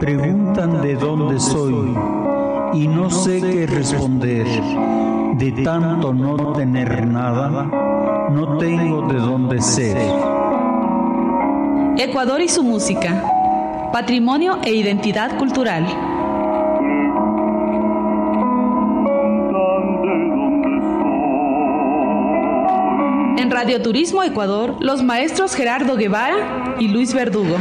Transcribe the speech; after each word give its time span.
Preguntan 0.00 0.82
de 0.82 0.94
dónde 0.94 1.40
soy 1.40 1.96
y 2.74 2.86
no 2.86 3.08
sé 3.08 3.40
qué 3.40 3.66
responder. 3.66 4.46
De 5.38 5.52
tanto 5.64 6.12
no 6.12 6.52
tener 6.52 7.06
nada, 7.06 7.64
no 8.30 8.58
tengo 8.58 9.08
de 9.08 9.18
dónde 9.18 9.62
ser. 9.62 9.96
Ecuador 11.96 12.42
y 12.42 12.48
su 12.48 12.62
música. 12.62 13.24
Patrimonio 13.90 14.58
e 14.62 14.74
identidad 14.74 15.38
cultural. 15.38 15.86
En 23.38 23.50
Radio 23.50 23.80
Turismo 23.80 24.22
Ecuador, 24.22 24.76
los 24.80 25.02
maestros 25.02 25.54
Gerardo 25.54 25.96
Guevara 25.96 26.76
y 26.78 26.88
Luis 26.88 27.14
Verdugo. 27.14 27.56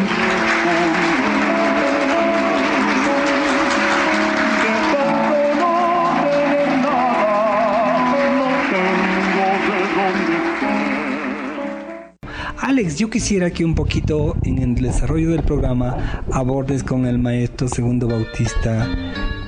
Alex, 12.76 12.98
yo 12.98 13.10
quisiera 13.10 13.52
que 13.52 13.64
un 13.64 13.74
poquito 13.74 14.36
en 14.44 14.58
el 14.58 14.76
desarrollo 14.76 15.32
del 15.32 15.44
programa 15.44 16.26
abordes 16.30 16.84
con 16.84 17.06
el 17.06 17.18
maestro 17.18 17.70
Segundo 17.70 18.06
Bautista 18.06 18.86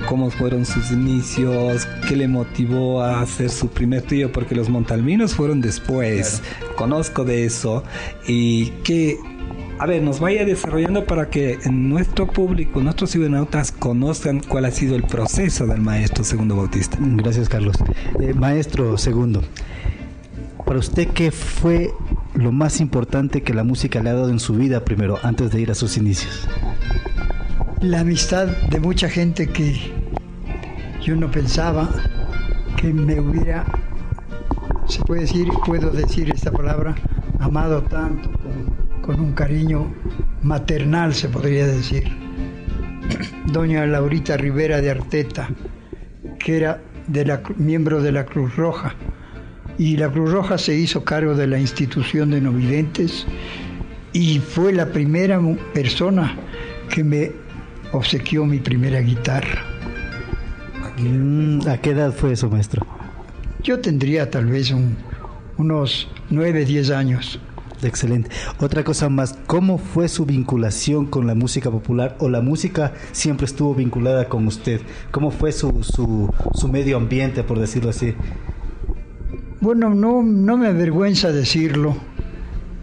cómo 0.08 0.30
fueron 0.30 0.64
sus 0.64 0.90
inicios, 0.92 1.86
qué 2.08 2.16
le 2.16 2.26
motivó 2.26 3.02
a 3.02 3.20
hacer 3.20 3.50
su 3.50 3.68
primer 3.68 4.00
trío, 4.00 4.32
porque 4.32 4.54
los 4.54 4.70
montalminos 4.70 5.34
fueron 5.34 5.60
después, 5.60 6.42
conozco 6.74 7.26
de 7.26 7.44
eso, 7.44 7.84
y 8.26 8.70
que, 8.82 9.18
a 9.78 9.84
ver, 9.84 10.02
nos 10.02 10.20
vaya 10.20 10.46
desarrollando 10.46 11.04
para 11.04 11.28
que 11.28 11.58
nuestro 11.70 12.28
público, 12.28 12.80
nuestros 12.80 13.10
ciudadanos 13.10 13.72
conozcan 13.72 14.40
cuál 14.40 14.64
ha 14.64 14.70
sido 14.70 14.96
el 14.96 15.02
proceso 15.02 15.66
del 15.66 15.82
maestro 15.82 16.24
Segundo 16.24 16.56
Bautista. 16.56 16.96
Gracias, 16.98 17.50
Carlos. 17.50 17.76
Eh, 18.22 18.32
maestro 18.32 18.96
Segundo, 18.96 19.42
para 20.64 20.78
usted, 20.78 21.08
¿qué 21.08 21.30
fue 21.30 21.92
lo 22.34 22.52
más 22.52 22.80
importante 22.80 23.42
que 23.42 23.54
la 23.54 23.64
música 23.64 24.02
le 24.02 24.10
ha 24.10 24.14
dado 24.14 24.30
en 24.30 24.40
su 24.40 24.54
vida 24.54 24.84
primero, 24.84 25.18
antes 25.22 25.50
de 25.50 25.60
ir 25.60 25.70
a 25.70 25.74
sus 25.74 25.96
inicios? 25.96 26.48
La 27.80 28.00
amistad 28.00 28.46
de 28.46 28.80
mucha 28.80 29.08
gente 29.08 29.46
que 29.46 29.92
yo 31.00 31.16
no 31.16 31.30
pensaba 31.30 31.88
que 32.76 32.92
me 32.92 33.20
hubiera, 33.20 33.64
se 34.86 35.00
puede 35.02 35.22
decir, 35.22 35.48
puedo 35.64 35.90
decir 35.90 36.30
esta 36.30 36.52
palabra, 36.52 36.94
amado 37.40 37.82
tanto, 37.82 38.30
con, 39.02 39.20
un 39.20 39.32
cariño 39.32 39.92
maternal, 40.42 41.14
se 41.14 41.28
podría 41.28 41.66
decir. 41.66 42.04
Doña 43.52 43.86
Laurita 43.86 44.36
Rivera 44.36 44.80
de 44.80 44.90
Arteta, 44.90 45.48
que 46.38 46.58
era 46.58 46.82
de 47.06 47.24
la, 47.24 47.42
miembro 47.56 48.02
de 48.02 48.12
la 48.12 48.26
Cruz 48.26 48.54
Roja, 48.56 48.94
y 49.78 49.96
la 49.96 50.10
Cruz 50.10 50.32
Roja 50.32 50.58
se 50.58 50.74
hizo 50.74 51.04
cargo 51.04 51.34
de 51.34 51.46
la 51.46 51.58
institución 51.58 52.30
de 52.30 52.40
novidentes 52.40 53.24
y 54.12 54.40
fue 54.40 54.72
la 54.72 54.86
primera 54.86 55.40
persona 55.72 56.36
que 56.90 57.04
me 57.04 57.32
obsequió 57.92 58.44
mi 58.44 58.58
primera 58.58 59.00
guitarra. 59.00 59.64
Mm, 60.98 61.68
¿A 61.68 61.78
qué 61.78 61.90
edad 61.90 62.12
fue 62.12 62.32
eso, 62.32 62.50
maestro? 62.50 62.84
Yo 63.62 63.78
tendría 63.78 64.30
tal 64.30 64.46
vez 64.46 64.74
unos 65.56 66.08
9, 66.30 66.64
10 66.64 66.90
años. 66.90 67.38
Excelente. 67.80 68.30
Otra 68.58 68.82
cosa 68.82 69.08
más, 69.08 69.38
¿cómo 69.46 69.78
fue 69.78 70.08
su 70.08 70.26
vinculación 70.26 71.06
con 71.06 71.28
la 71.28 71.36
música 71.36 71.70
popular 71.70 72.16
o 72.18 72.28
la 72.28 72.40
música 72.40 72.92
siempre 73.12 73.46
estuvo 73.46 73.72
vinculada 73.76 74.28
con 74.28 74.48
usted? 74.48 74.80
¿Cómo 75.12 75.30
fue 75.30 75.52
su, 75.52 75.84
su, 75.84 76.34
su 76.54 76.68
medio 76.68 76.96
ambiente, 76.96 77.44
por 77.44 77.60
decirlo 77.60 77.90
así? 77.90 78.14
Bueno, 79.60 79.92
no, 79.92 80.22
no 80.22 80.56
me 80.56 80.68
avergüenza 80.68 81.32
decirlo. 81.32 81.96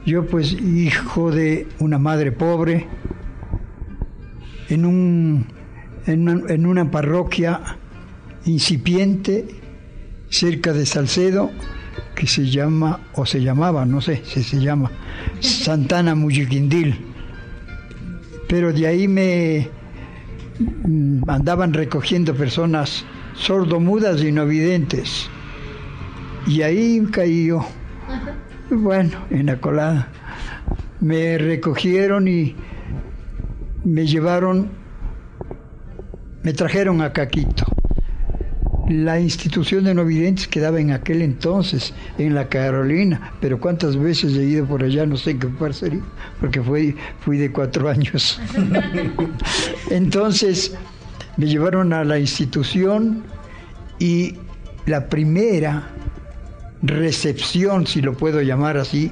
Yo 0.06 0.26
pues 0.26 0.52
hijo 0.52 1.32
de 1.32 1.68
una 1.80 1.98
madre 1.98 2.34
pobre, 2.34 2.86
en, 4.68 4.86
un, 4.86 5.48
en, 6.06 6.66
una, 6.66 6.92
parroquia 6.92 7.62
incipiente 8.46 9.48
cerca 10.30 10.74
de 10.74 10.86
Salcedo, 10.86 11.50
que 12.14 12.28
se 12.28 12.50
llama, 12.50 13.00
o 13.14 13.26
se 13.26 13.42
llamaba, 13.42 13.86
no 13.86 14.02
sé 14.02 14.22
si 14.26 14.44
se 14.44 14.60
llama, 14.60 14.92
Santana 15.40 16.14
Mujiquindil. 16.14 17.00
Pero 18.50 18.74
de 18.74 18.86
ahí 18.86 19.08
me 19.08 19.70
mm, 20.60 21.30
andaban 21.30 21.74
recogiendo 21.74 22.36
personas 22.36 23.06
sordomudas 23.34 24.22
y 24.22 24.32
no 24.34 24.46
videntes 24.46 25.30
y 26.48 26.62
ahí 26.62 27.06
caí 27.12 27.48
yo. 27.48 27.66
Bueno, 28.70 29.26
en 29.30 29.48
la 29.48 29.60
colada. 29.60 30.08
Me 31.00 31.38
recogieron 31.38 32.28
y 32.28 32.56
me 33.84 34.08
llevaron, 34.08 34.70
me 36.44 36.54
trajeron 36.54 37.02
a 37.02 37.14
Caquito. 37.14 37.66
La 38.90 39.20
institución 39.20 39.84
de 39.84 39.96
no 39.96 40.06
videntes 40.06 40.48
quedaba 40.48 40.80
en 40.80 40.92
aquel 40.92 41.24
entonces, 41.24 41.94
en 42.20 42.36
la 42.36 42.50
Carolina, 42.50 43.34
pero 43.42 43.60
cuántas 43.60 43.98
veces 43.98 44.36
he 44.36 44.44
ido 44.44 44.66
por 44.68 44.84
allá, 44.84 45.08
no 45.08 45.18
sé 45.18 45.40
qué 45.40 45.48
sería, 45.74 46.04
porque 46.40 46.62
fui, 46.62 46.96
fui 47.20 47.38
de 47.38 47.52
cuatro 47.52 47.90
años. 47.90 48.40
entonces 49.90 50.76
me 51.38 51.48
llevaron 51.48 51.94
a 51.94 52.04
la 52.04 52.20
institución 52.20 53.24
y 53.98 54.36
la 54.86 55.10
primera 55.10 55.90
recepción, 56.88 57.88
si 57.88 58.02
lo 58.02 58.14
puedo 58.14 58.42
llamar 58.42 58.78
así, 58.78 59.12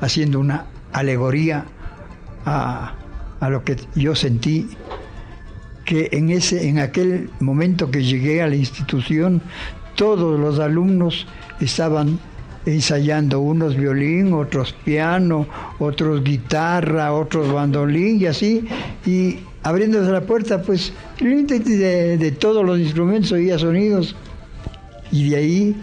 haciendo 0.00 0.40
una 0.40 0.66
alegoría 0.92 1.64
a, 2.44 2.94
lo 3.48 3.64
que 3.64 3.76
yo 3.94 4.14
sentí, 4.14 4.68
que 5.84 6.08
en, 6.12 6.30
ese, 6.30 6.68
en 6.68 6.78
aquel 6.78 7.30
momento 7.40 7.90
que 7.90 8.02
llegué 8.02 8.42
a 8.42 8.48
la 8.48 8.56
institución, 8.56 9.40
todos 9.94 10.38
los 10.38 10.58
alumnos 10.58 11.26
estaban 11.60 12.18
ensayando, 12.66 13.40
unos 13.40 13.76
violín, 13.76 14.32
otros 14.32 14.72
piano, 14.72 15.46
otros 15.78 16.24
guitarra, 16.24 17.12
otros 17.12 17.52
bandolín 17.52 18.20
y 18.20 18.26
así, 18.26 18.66
y 19.04 19.38
abriéndose 19.62 20.10
la 20.10 20.22
puerta, 20.22 20.62
pues 20.62 20.92
de, 21.20 22.18
de 22.18 22.32
todos 22.32 22.64
los 22.64 22.78
instrumentos 22.78 23.32
oía 23.32 23.58
sonidos, 23.58 24.16
y 25.12 25.30
de 25.30 25.36
ahí 25.36 25.76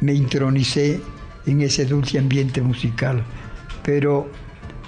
me 0.00 0.12
intronicé 0.12 1.00
en 1.46 1.62
ese 1.62 1.86
dulce 1.86 2.18
ambiente 2.18 2.60
musical. 2.60 3.22
Pero 3.82 4.28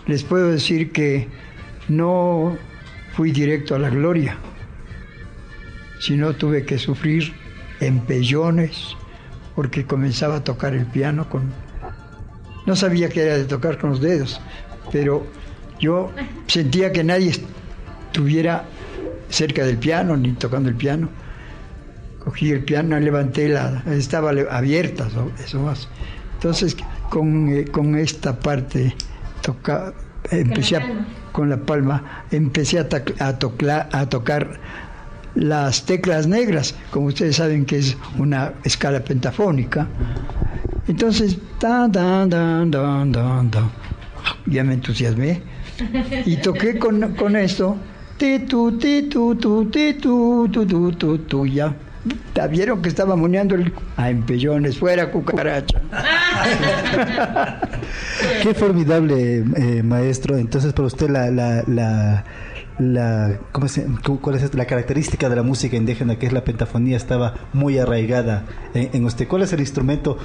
les 0.07 0.25
puedo 0.25 0.51
decir 0.51 0.93
que 0.93 1.29
no 1.89 2.57
fui 3.13 3.33
directo 3.33 3.75
a 3.75 3.79
la 3.79 3.91
gloria, 3.91 4.37
sino 6.01 6.35
tuve 6.35 6.65
que 6.65 6.79
sufrir 6.79 7.33
empellones 7.81 8.97
porque 9.55 9.85
comenzaba 9.85 10.37
a 10.37 10.45
tocar 10.45 10.75
el 10.75 10.87
piano 10.87 11.29
con... 11.29 11.53
No 12.67 12.77
sabía 12.77 13.09
que 13.09 13.23
era 13.23 13.39
de 13.39 13.45
tocar 13.45 13.79
con 13.79 13.91
los 13.91 14.01
dedos, 14.01 14.41
pero 14.93 15.27
yo 15.81 16.13
sentía 16.47 16.93
que 16.93 17.03
nadie 17.03 17.33
estuviera 18.11 18.65
cerca 19.31 19.65
del 19.65 19.79
piano 19.79 20.17
ni 20.17 20.33
tocando 20.33 20.69
el 20.69 20.75
piano 20.75 21.09
cogí 22.19 22.51
el 22.51 22.65
piano, 22.65 22.99
levanté 22.99 23.49
la, 23.49 23.83
estaba 23.87 24.31
abierta, 24.51 25.09
eso 25.45 25.61
más. 25.61 25.89
Entonces, 26.35 26.77
con, 27.11 27.49
eh, 27.49 27.65
con 27.65 27.97
esta 27.97 28.39
parte, 28.39 28.95
toca, 29.43 29.93
empecé 30.31 30.81
con 31.33 31.51
la 31.51 31.57
palma, 31.57 32.25
empecé 32.31 32.79
a, 32.79 32.89
a, 33.21 33.29
a 33.29 34.09
tocar 34.09 34.61
las 35.35 35.85
teclas 35.85 36.27
negras, 36.27 36.75
como 36.91 37.07
ustedes 37.07 37.37
saben 37.37 37.65
que 37.65 37.79
es 37.79 37.97
una 38.19 38.53
escala 38.65 39.01
pentafónica. 39.01 39.87
Entonces, 40.87 41.39
da, 41.61 41.87
da, 41.87 42.27
da. 42.27 43.71
ya 44.47 44.65
me 44.65 44.75
entusiasmé. 44.75 45.43
Y 46.25 46.37
toqué 46.39 46.79
con, 46.79 47.15
con 47.15 47.37
esto, 47.37 47.77
ti 48.17 48.41
tu, 48.41 48.79
ti 48.79 49.03
tu, 49.03 49.37
tu, 49.37 49.67
ti 49.67 49.95
tu, 49.95 50.49
tu, 50.51 50.67
tu, 50.67 50.93
tu, 50.93 51.19
tu, 51.19 51.47
ya. 51.47 51.75
Vieron 52.51 52.83
que 52.83 52.89
estaba 52.89 53.17
moneando 53.17 53.55
el... 53.55 53.73
A 53.97 54.11
empellones, 54.11 54.79
fuera 54.79 55.11
cucaracha. 55.11 55.81
Qué 58.43 58.55
formidable, 58.55 59.45
eh, 59.57 59.83
maestro. 59.83 60.37
Entonces, 60.37 60.73
para 60.73 60.87
usted 60.87 61.11
la, 61.11 61.31
la, 61.31 61.65
la, 61.67 62.25
la 62.79 63.39
¿cómo 63.53 63.69
se, 63.69 63.87
¿cuál 64.21 64.37
es 64.37 64.55
la 64.55 64.67
característica 64.67 65.29
de 65.29 65.37
la 65.37 65.43
música 65.43 65.77
indígena 65.77 66.17
que 66.17 66.27
es 66.27 66.33
la 66.33 66.45
pentafonía 66.45 66.97
estaba 66.97 67.35
muy 67.53 67.79
arraigada 67.79 68.45
en, 68.75 68.91
en, 68.93 69.05
usted? 69.05 69.27
¿Cuál 69.27 69.43
es 69.43 69.53
el 69.53 69.61
instrumento 69.61 70.17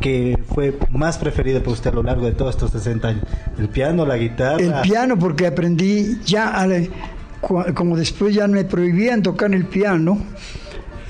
que 0.00 0.38
fue 0.54 0.78
más 0.90 1.18
preferido 1.18 1.62
por 1.62 1.74
usted 1.74 1.90
a 1.90 1.94
lo 1.94 2.02
largo 2.02 2.26
de 2.26 2.32
todos 2.32 2.54
estos 2.54 2.70
60 2.72 3.08
años? 3.08 3.24
¿El 3.58 3.68
piano, 3.68 4.06
la 4.06 4.16
guitarra? 4.16 4.58
El 4.58 4.74
piano 4.82 5.18
porque 5.18 5.46
aprendí 5.46 6.18
ya, 6.24 6.48
a 6.50 6.66
la, 6.66 6.80
como 7.40 7.96
después 7.96 8.34
ya 8.34 8.46
me 8.48 8.64
prohibían 8.64 9.22
tocar 9.22 9.54
el 9.54 9.66
piano, 9.66 10.18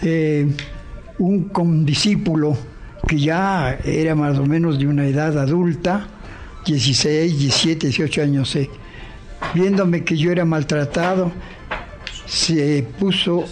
eh, 0.03 0.47
un 1.19 1.45
condiscípulo 1.45 2.57
que 3.07 3.19
ya 3.19 3.79
era 3.85 4.15
más 4.15 4.39
o 4.39 4.47
menos 4.47 4.79
de 4.79 4.87
una 4.87 5.07
edad 5.07 5.39
adulta, 5.39 6.07
16, 6.67 7.39
17, 7.39 7.87
18 7.87 8.23
años, 8.23 8.51
sé, 8.51 8.69
viéndome 9.55 10.05
que 10.05 10.17
yo 10.17 10.31
era 10.31 10.45
maltratado, 10.45 11.33
se 12.27 12.87
puso 12.99 13.45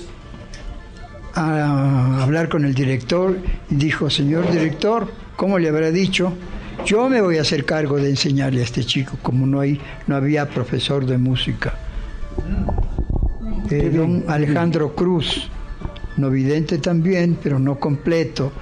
a 1.34 2.22
hablar 2.22 2.48
con 2.48 2.64
el 2.64 2.74
director 2.74 3.38
y 3.70 3.74
dijo, 3.74 4.10
señor 4.10 4.50
director, 4.50 5.10
¿cómo 5.36 5.58
le 5.58 5.68
habrá 5.68 5.90
dicho? 5.90 6.32
Yo 6.84 7.08
me 7.08 7.20
voy 7.20 7.38
a 7.38 7.42
hacer 7.42 7.64
cargo 7.64 7.96
de 7.96 8.10
enseñarle 8.10 8.60
a 8.60 8.64
este 8.64 8.84
chico, 8.84 9.18
como 9.22 9.46
no, 9.46 9.60
hay, 9.60 9.80
no 10.06 10.16
había 10.16 10.48
profesor 10.48 11.06
de 11.06 11.18
música. 11.18 11.74
Eh, 13.70 13.90
don 13.92 14.24
Alejandro 14.28 14.94
Cruz, 14.94 15.50
no 16.16 16.30
vidente 16.30 16.78
también, 16.78 17.38
pero 17.42 17.58
no 17.58 17.78
completo. 17.78 18.52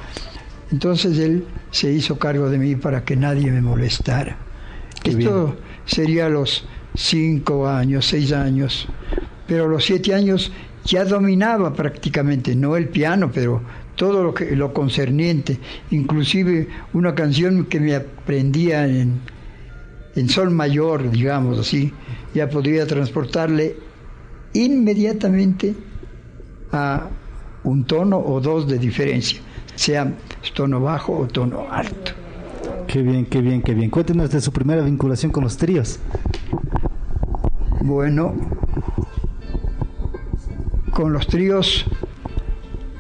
Entonces 0.71 1.19
él 1.19 1.45
se 1.71 1.93
hizo 1.93 2.19
cargo 2.19 2.49
de 2.51 2.59
mí 2.59 2.77
para 2.77 3.05
que 3.05 3.17
nadie 3.17 3.51
me 3.51 3.61
molestara. 3.61 4.39
Qué 5.03 5.11
Esto 5.11 5.47
bien. 5.47 5.59
sería 5.85 6.27
a 6.27 6.31
los 6.31 6.67
cinco 6.95 7.69
años, 7.69 8.07
seis 8.07 8.33
años, 8.33 8.89
pero 9.47 9.65
a 9.65 9.69
los 9.69 9.85
siete 9.85 10.15
años 10.15 10.53
ya 10.85 11.05
dominaba 11.05 11.73
prácticamente, 11.73 12.55
no 12.55 12.77
el 12.77 12.89
piano, 12.89 13.31
pero 13.33 13.63
todo 13.97 14.23
lo, 14.23 14.35
que, 14.35 14.57
lo 14.57 14.73
concerniente, 14.73 15.59
inclusive 15.91 16.69
una 16.93 17.15
canción 17.15 17.67
que 17.67 17.81
me 17.81 17.95
aprendía 17.95 18.87
en, 18.87 19.21
en 20.15 20.29
sol 20.29 20.51
mayor, 20.51 21.11
digamos 21.11 21.59
así, 21.59 21.93
ya 22.35 22.49
podría 22.49 22.87
transportarle 22.87 23.77
inmediatamente 24.53 25.75
a 26.73 27.09
un 27.65 27.85
tono 27.85 28.19
o 28.19 28.41
dos 28.41 28.69
de 28.69 28.79
diferencia, 28.79 29.41
sea 29.75 30.13
tono 30.55 30.81
bajo 30.81 31.19
o 31.19 31.27
tono 31.27 31.67
alto. 31.71 32.13
Qué 32.87 33.03
bien, 33.03 33.27
qué 33.27 33.41
bien, 33.41 33.63
qué 33.63 33.75
bien. 33.75 33.91
Cuéntenos 33.91 34.31
de 34.31 34.41
su 34.41 34.53
primera 34.53 34.83
vinculación 34.83 35.33
con 35.33 35.45
los 35.45 35.57
tríos. 35.57 35.99
Bueno, 37.83 38.35
con 40.91 41.13
los 41.13 41.27
tríos, 41.27 41.85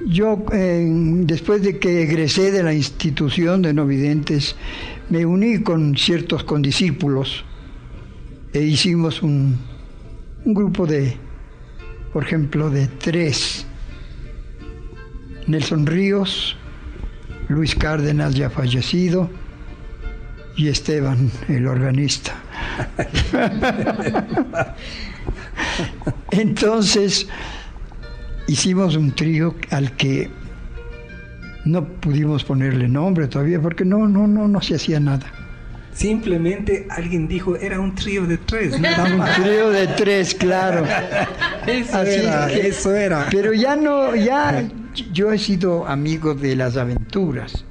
yo 0.06 0.44
eh, 0.52 0.86
después 1.24 1.62
de 1.62 1.78
que 1.78 2.02
egresé 2.02 2.50
de 2.50 2.62
la 2.62 2.74
institución 2.74 3.62
de 3.62 3.72
no 3.72 3.86
videntes, 3.86 4.56
me 5.10 5.24
uní 5.24 5.62
con 5.62 5.96
ciertos 5.96 6.44
condiscípulos 6.44 7.44
e 8.52 8.60
hicimos 8.60 9.22
un, 9.22 9.58
un 10.44 10.54
grupo 10.54 10.86
de, 10.86 11.16
por 12.12 12.24
ejemplo, 12.24 12.70
de 12.70 12.88
tres. 12.88 13.66
Nelson 15.46 15.86
Ríos, 15.86 16.56
Luis 17.48 17.74
Cárdenas 17.74 18.34
ya 18.34 18.50
fallecido 18.50 19.30
y 20.56 20.68
Esteban, 20.68 21.30
el 21.48 21.66
organista. 21.66 22.32
Entonces 26.30 27.28
hicimos 28.46 28.96
un 28.96 29.12
trío 29.12 29.54
al 29.70 29.92
que 29.92 30.30
no 31.64 31.84
pudimos 31.84 32.44
ponerle 32.44 32.88
nombre 32.88 33.26
todavía 33.26 33.60
porque 33.60 33.84
no, 33.84 34.06
no, 34.06 34.26
no, 34.26 34.48
no 34.48 34.60
se 34.60 34.76
hacía 34.76 35.00
nada. 35.00 35.26
Simplemente 35.92 36.86
alguien 36.90 37.28
dijo 37.28 37.56
era 37.56 37.78
un 37.78 37.94
trío 37.94 38.26
de 38.26 38.38
tres. 38.38 38.78
¿no? 38.78 38.88
un 38.88 39.24
trío 39.42 39.70
de 39.70 39.86
tres, 39.88 40.34
claro. 40.34 40.84
Eso 41.66 41.98
Así 41.98 42.10
era, 42.10 42.46
que, 42.48 42.68
eso 42.68 42.94
era. 42.94 43.28
Pero 43.30 43.54
ya 43.54 43.74
no, 43.74 44.14
ya 44.14 44.68
yo 45.12 45.32
he 45.32 45.38
sido 45.38 45.86
amigo 45.86 46.34
de 46.34 46.56
las 46.56 46.76
aventuras. 46.76 47.64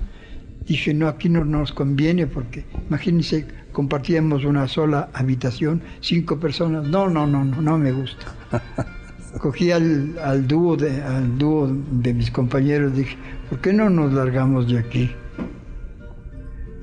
Dije, 0.67 0.93
no, 0.93 1.07
aquí 1.07 1.27
no 1.29 1.43
nos 1.43 1.73
conviene 1.73 2.27
porque, 2.27 2.65
imagínense, 2.87 3.47
compartíamos 3.71 4.45
una 4.45 4.67
sola 4.67 5.09
habitación, 5.13 5.81
cinco 5.99 6.39
personas. 6.39 6.87
No, 6.87 7.09
no, 7.09 7.27
no, 7.27 7.43
no, 7.43 7.61
no 7.61 7.77
me 7.77 7.91
gusta. 7.91 8.25
Cogí 9.39 9.71
al, 9.71 10.17
al, 10.23 10.47
dúo 10.47 10.77
de, 10.77 11.01
al 11.01 11.37
dúo 11.37 11.67
de 11.67 12.13
mis 12.13 12.29
compañeros, 12.29 12.95
dije, 12.95 13.17
¿por 13.49 13.59
qué 13.59 13.73
no 13.73 13.89
nos 13.89 14.13
largamos 14.13 14.67
de 14.71 14.77
aquí? 14.77 15.11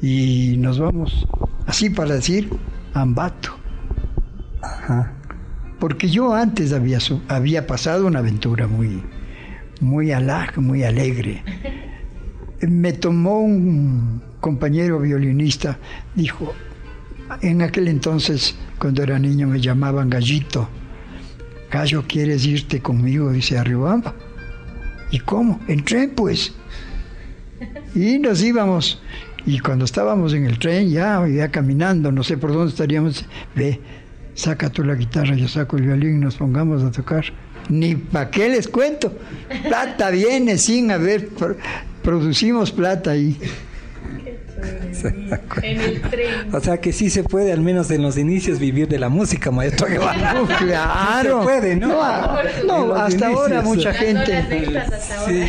Y 0.03 0.57
nos 0.59 0.79
vamos, 0.79 1.27
así 1.67 1.91
para 1.91 2.15
decir, 2.15 2.51
Ambato. 2.95 3.51
Ajá. 4.63 5.13
Porque 5.79 6.09
yo 6.09 6.35
antes 6.35 6.73
había, 6.73 6.99
había 7.29 7.67
pasado 7.67 8.07
una 8.07 8.19
aventura 8.19 8.67
muy, 8.67 9.03
muy 9.81 10.13
alag, 10.13 10.59
muy 10.59 10.85
alegre. 10.85 11.43
Me 12.61 12.93
tomó 12.93 13.41
un 13.41 14.23
compañero 14.41 15.01
violinista, 15.01 15.79
dijo, 16.15 16.55
en 17.43 17.63
aquel 17.63 17.89
entonces, 17.89 18.57
cuando 18.79 19.03
era 19.03 19.19
niño, 19.19 19.47
me 19.47 19.61
llamaban 19.61 20.11
Gallito. 20.11 20.69
Gallo, 21.71 22.05
¿quieres 22.07 22.45
irte 22.45 22.81
conmigo? 22.81 23.31
Dice 23.31 23.57
Arribamba. 23.57 24.15
¿Y 25.11 25.21
cómo? 25.21 25.61
En 25.69 25.85
tren, 25.85 26.13
pues. 26.15 26.53
Y 27.95 28.19
nos 28.19 28.43
íbamos. 28.43 29.01
Y 29.47 29.61
cuando 29.61 29.85
estábamos 29.85 30.35
en 30.35 30.45
el 30.47 30.59
tren, 30.59 30.91
ya, 30.91 31.27
ya 31.27 31.51
caminando, 31.51 32.13
no 32.13 32.23
sé 32.23 32.37
por 32.37 32.53
dónde 32.53 32.71
estaríamos, 32.71 33.25
ve, 33.55 33.81
saca 34.35 34.71
tú 34.71 34.85
la 34.85 34.95
guitarra, 34.95 35.35
yo 35.35 35.49
saco 35.49 35.77
el 35.77 35.85
violín, 35.85 36.21
nos 36.21 36.37
pongamos 36.37 36.83
a 36.83 36.91
tocar. 36.91 37.25
Ni 37.71 37.95
para 37.95 38.31
qué 38.31 38.49
les 38.49 38.69
cuento. 38.69 39.17
Plata 39.63 40.11
viene 40.11 40.59
sin 40.59 40.91
haber, 40.91 41.29
producimos 42.03 42.73
plata 42.73 43.13
ahí. 43.13 43.39
En 45.63 45.81
el 45.81 46.03
tren. 46.03 46.53
O 46.53 46.61
sea 46.61 46.79
que 46.79 46.93
sí 46.93 47.09
se 47.09 47.23
puede, 47.23 47.53
al 47.53 47.61
menos 47.61 47.91
en 47.91 48.03
los 48.03 48.19
inicios, 48.19 48.59
vivir 48.59 48.89
de 48.89 48.99
la 48.99 49.09
música, 49.09 49.51
maestro 49.51 49.87
Guevara. 49.87 50.35
claro. 50.59 51.23
Sí 51.23 51.29
se 51.29 51.45
puede, 51.45 51.77
¿no? 51.77 51.89
No, 52.67 52.87
no 52.87 52.95
hasta 52.95 53.27
inicios. 53.27 53.41
ahora 53.41 53.63
mucha 53.63 53.95
gente. 53.95 54.45
Sí. 55.27 55.47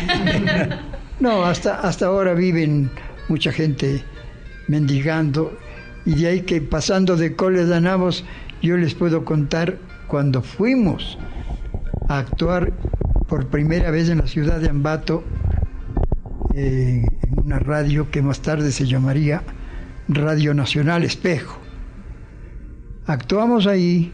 No, 1.20 1.44
hasta, 1.44 1.80
hasta 1.80 2.06
ahora 2.06 2.34
viven 2.34 2.90
mucha 3.28 3.52
gente 3.52 4.02
mendigando. 4.68 5.56
Y 6.04 6.14
de 6.14 6.28
ahí 6.28 6.40
que 6.42 6.60
pasando 6.60 7.16
de 7.16 7.36
Coles 7.36 7.68
de 7.68 7.80
Navos, 7.80 8.24
yo 8.62 8.76
les 8.76 8.94
puedo 8.94 9.24
contar 9.24 9.76
cuando 10.06 10.42
fuimos 10.42 11.18
a 12.12 12.18
actuar 12.18 12.72
por 13.28 13.46
primera 13.46 13.90
vez 13.90 14.08
en 14.10 14.18
la 14.18 14.26
ciudad 14.26 14.60
de 14.60 14.68
Ambato, 14.68 15.24
eh, 16.54 17.04
en 17.22 17.40
una 17.40 17.58
radio 17.58 18.10
que 18.10 18.20
más 18.20 18.40
tarde 18.40 18.70
se 18.72 18.86
llamaría 18.86 19.42
Radio 20.08 20.52
Nacional 20.52 21.04
Espejo. 21.04 21.58
Actuamos 23.06 23.66
ahí 23.66 24.12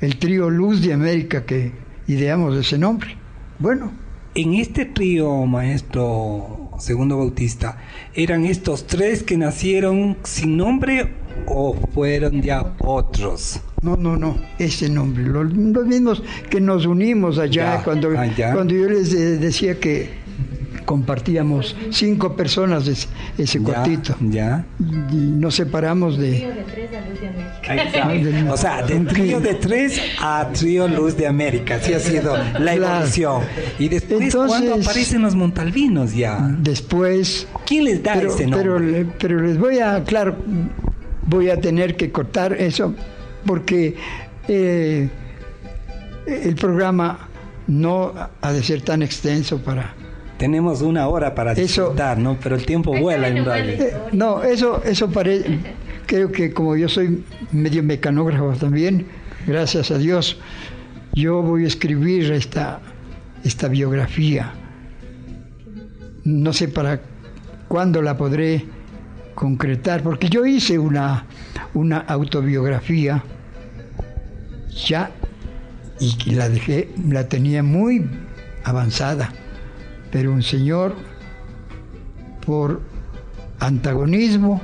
el 0.00 0.18
trío 0.18 0.50
Luz 0.50 0.82
de 0.82 0.92
América 0.92 1.44
que 1.44 1.72
ideamos 2.08 2.56
ese 2.56 2.78
nombre. 2.78 3.16
Bueno. 3.58 3.92
En 4.34 4.52
este 4.54 4.84
trío, 4.84 5.46
maestro 5.46 6.65
Segundo 6.78 7.16
Bautista, 7.18 7.78
¿eran 8.14 8.44
estos 8.44 8.86
tres 8.86 9.22
que 9.22 9.36
nacieron 9.36 10.16
sin 10.24 10.56
nombre 10.56 11.14
o 11.46 11.74
fueron 11.94 12.42
ya 12.42 12.74
otros? 12.80 13.60
No, 13.82 13.96
no, 13.96 14.16
no, 14.16 14.36
ese 14.58 14.88
nombre. 14.88 15.24
Los, 15.24 15.52
los 15.52 15.86
mismos 15.86 16.22
que 16.50 16.60
nos 16.60 16.86
unimos 16.86 17.38
allá, 17.38 17.76
ya, 17.76 17.84
cuando, 17.84 18.18
allá. 18.18 18.52
cuando 18.52 18.74
yo 18.74 18.88
les 18.88 19.10
de, 19.12 19.38
decía 19.38 19.78
que 19.78 20.25
compartíamos 20.86 21.76
cinco 21.90 22.34
personas 22.34 22.86
ese, 22.86 23.08
ese 23.36 23.60
cuartito. 23.60 24.16
Ya. 24.20 24.64
Y, 24.78 25.16
y, 25.16 25.20
nos 25.32 25.56
separamos 25.56 26.16
de. 26.16 26.48
o 28.48 28.56
sea, 28.56 28.82
de 28.82 29.00
trío 29.00 29.40
de 29.40 29.54
tres 29.54 30.00
a 30.20 30.48
trío 30.54 30.88
Luz 30.88 31.16
de 31.16 31.26
América. 31.26 31.74
Así 31.74 31.92
ha 31.92 32.00
sido 32.00 32.34
la 32.58 32.74
evolución. 32.74 33.42
Y 33.78 33.88
después, 33.88 34.22
Entonces, 34.22 34.58
¿cuándo 34.58 34.74
aparecen 34.82 35.20
los 35.20 35.34
Montalvinos 35.34 36.14
ya? 36.14 36.38
Después. 36.58 37.46
¿Quién 37.66 37.84
les 37.84 38.02
da 38.02 38.14
pero, 38.14 38.32
ese 38.32 38.46
nombre? 38.46 38.80
Pero, 38.94 39.12
pero 39.18 39.40
les 39.42 39.58
voy 39.58 39.80
a, 39.80 40.02
claro, 40.04 40.36
voy 41.26 41.50
a 41.50 41.60
tener 41.60 41.96
que 41.96 42.10
cortar 42.10 42.54
eso 42.54 42.94
porque 43.44 43.96
eh, 44.48 45.08
el 46.26 46.54
programa 46.56 47.28
no 47.68 48.12
ha 48.40 48.52
de 48.52 48.62
ser 48.62 48.82
tan 48.82 49.02
extenso 49.02 49.58
para... 49.58 49.94
Tenemos 50.38 50.82
una 50.82 51.08
hora 51.08 51.34
para 51.34 51.54
disfrutar, 51.54 52.18
¿no? 52.18 52.36
Pero 52.42 52.56
el 52.56 52.66
tiempo 52.66 52.96
vuela 52.96 53.28
en 53.28 53.44
radio. 53.44 53.72
Eh, 53.72 53.96
no, 54.12 54.42
eso, 54.42 54.82
eso 54.84 55.10
parece... 55.10 55.58
Creo 56.06 56.30
que 56.30 56.52
como 56.52 56.76
yo 56.76 56.88
soy 56.88 57.24
medio 57.50 57.82
mecanógrafo 57.82 58.52
también, 58.52 59.06
gracias 59.44 59.90
a 59.90 59.98
Dios, 59.98 60.38
yo 61.14 61.42
voy 61.42 61.64
a 61.64 61.66
escribir 61.66 62.30
esta, 62.30 62.78
esta 63.42 63.66
biografía. 63.66 64.52
No 66.22 66.52
sé 66.52 66.68
para 66.68 67.00
cuándo 67.66 68.02
la 68.02 68.16
podré 68.16 68.64
concretar, 69.34 70.02
porque 70.04 70.28
yo 70.28 70.46
hice 70.46 70.78
una, 70.78 71.26
una 71.74 71.98
autobiografía 71.98 73.24
ya 74.86 75.10
y 75.98 76.34
la 76.34 76.48
dejé, 76.48 76.90
la 77.08 77.28
tenía 77.28 77.62
muy 77.62 78.08
avanzada, 78.64 79.32
pero 80.10 80.32
un 80.32 80.42
señor 80.42 80.94
por 82.44 82.80
antagonismo 83.58 84.60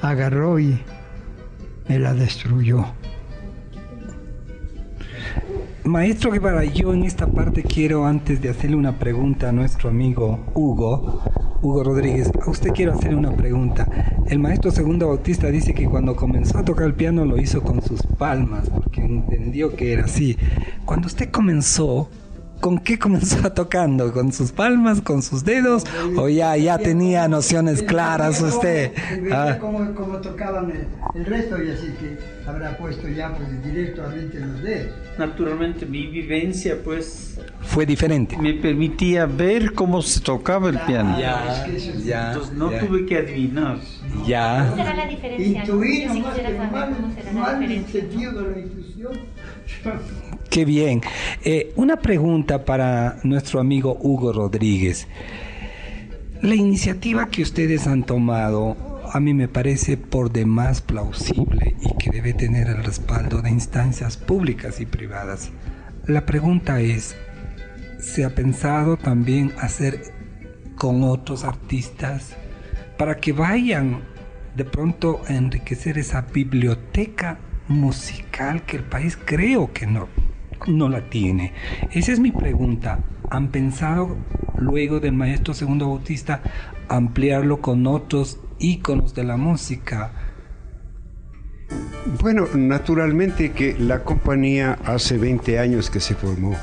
agarró 0.00 0.58
y 0.58 0.78
me 1.88 1.98
la 1.98 2.14
destruyó. 2.14 2.84
Maestro 5.84 6.30
Guevara, 6.30 6.64
yo 6.64 6.94
en 6.94 7.02
esta 7.02 7.26
parte 7.26 7.64
quiero, 7.64 8.06
antes 8.06 8.40
de 8.40 8.48
hacerle 8.48 8.76
una 8.76 8.98
pregunta 8.98 9.48
a 9.48 9.52
nuestro 9.52 9.88
amigo 9.90 10.38
Hugo, 10.54 11.22
Hugo 11.60 11.82
Rodríguez, 11.82 12.30
a 12.40 12.50
usted 12.50 12.70
quiero 12.70 12.92
hacerle 12.92 13.16
una 13.16 13.32
pregunta. 13.32 13.88
El 14.28 14.38
maestro 14.38 14.70
Segundo 14.70 15.08
Bautista 15.08 15.48
dice 15.48 15.74
que 15.74 15.86
cuando 15.86 16.14
comenzó 16.14 16.58
a 16.58 16.64
tocar 16.64 16.86
el 16.86 16.94
piano 16.94 17.24
lo 17.24 17.36
hizo 17.36 17.62
con 17.62 17.82
sus 17.82 18.00
palmas, 18.02 18.70
porque 18.70 19.00
entendió 19.00 19.74
que 19.74 19.92
era 19.92 20.04
así. 20.04 20.36
Cuando 20.84 21.08
usted 21.08 21.30
comenzó, 21.30 22.08
¿con 22.62 22.78
qué 22.78 22.96
comenzó 22.96 23.52
tocando? 23.54 24.12
¿Con 24.12 24.32
sus 24.32 24.52
palmas, 24.52 25.02
con 25.02 25.20
sus 25.20 25.44
dedos? 25.44 25.84
¿O 26.16 26.28
ya, 26.28 26.56
ya 26.56 26.78
tenía 26.78 27.26
nociones 27.26 27.82
claras 27.82 28.40
usted? 28.40 28.92
Ah. 29.32 29.58
Como, 29.60 29.82
tocaban 30.20 30.72
el, 31.14 31.24
resto 31.26 31.60
y 31.60 31.70
así 31.70 31.88
que 31.98 32.18
habrá 32.48 32.78
puesto 32.78 33.08
ya 33.08 33.34
pues 33.34 33.64
directamente 33.64 34.38
los 34.38 34.62
dedos. 34.62 34.94
Naturalmente 35.18 35.84
mi 35.84 36.06
vivencia 36.06 36.78
pues... 36.82 37.40
Fue 37.62 37.84
diferente. 37.84 38.36
Me 38.38 38.54
permitía 38.54 39.26
ver 39.26 39.72
cómo 39.72 40.00
se 40.00 40.20
tocaba 40.20 40.68
el 40.68 40.78
piano. 40.80 41.18
Ya, 41.18 41.66
ya, 42.04 42.28
Entonces 42.28 42.54
no 42.54 42.70
tuve 42.70 43.06
que 43.06 43.18
adivinar. 43.18 43.78
Ya. 44.24 44.66
¿Cómo 44.70 44.76
será 44.76 44.94
la 44.94 45.06
diferencia? 45.06 45.62
Intuir 45.62 46.08
la 48.32 48.58
intuición. 48.58 49.12
Qué 50.52 50.66
bien. 50.66 51.00
Eh, 51.46 51.72
una 51.76 51.96
pregunta 51.96 52.66
para 52.66 53.16
nuestro 53.22 53.58
amigo 53.58 53.96
Hugo 53.98 54.34
Rodríguez. 54.34 55.08
La 56.42 56.54
iniciativa 56.54 57.30
que 57.30 57.40
ustedes 57.40 57.86
han 57.86 58.02
tomado 58.02 58.76
a 59.10 59.18
mí 59.18 59.32
me 59.32 59.48
parece 59.48 59.96
por 59.96 60.30
demás 60.30 60.82
plausible 60.82 61.74
y 61.80 61.96
que 61.96 62.10
debe 62.10 62.34
tener 62.34 62.66
el 62.68 62.84
respaldo 62.84 63.40
de 63.40 63.48
instancias 63.48 64.18
públicas 64.18 64.78
y 64.82 64.84
privadas. 64.84 65.48
La 66.06 66.26
pregunta 66.26 66.82
es, 66.82 67.16
¿se 67.98 68.22
ha 68.22 68.34
pensado 68.34 68.98
también 68.98 69.54
hacer 69.58 70.02
con 70.76 71.02
otros 71.02 71.44
artistas 71.44 72.36
para 72.98 73.16
que 73.16 73.32
vayan 73.32 74.02
de 74.54 74.66
pronto 74.66 75.22
a 75.26 75.32
enriquecer 75.32 75.96
esa 75.96 76.20
biblioteca 76.20 77.38
musical 77.68 78.66
que 78.66 78.76
el 78.76 78.84
país 78.84 79.16
creo 79.24 79.72
que 79.72 79.86
no 79.86 80.08
no 80.66 80.88
la 80.88 81.08
tiene. 81.08 81.52
Esa 81.90 82.12
es 82.12 82.20
mi 82.20 82.32
pregunta. 82.32 83.00
¿Han 83.30 83.48
pensado 83.48 84.16
luego 84.58 85.00
del 85.00 85.12
maestro 85.12 85.54
Segundo 85.54 85.88
Bautista 85.88 86.42
ampliarlo 86.88 87.60
con 87.60 87.86
otros 87.86 88.38
íconos 88.58 89.14
de 89.14 89.24
la 89.24 89.36
música? 89.36 90.12
Bueno, 92.20 92.46
naturalmente 92.54 93.52
que 93.52 93.74
la 93.78 94.04
compañía 94.04 94.78
hace 94.84 95.16
20 95.16 95.58
años 95.58 95.88
que 95.88 96.00
se 96.00 96.14
formó. 96.14 96.54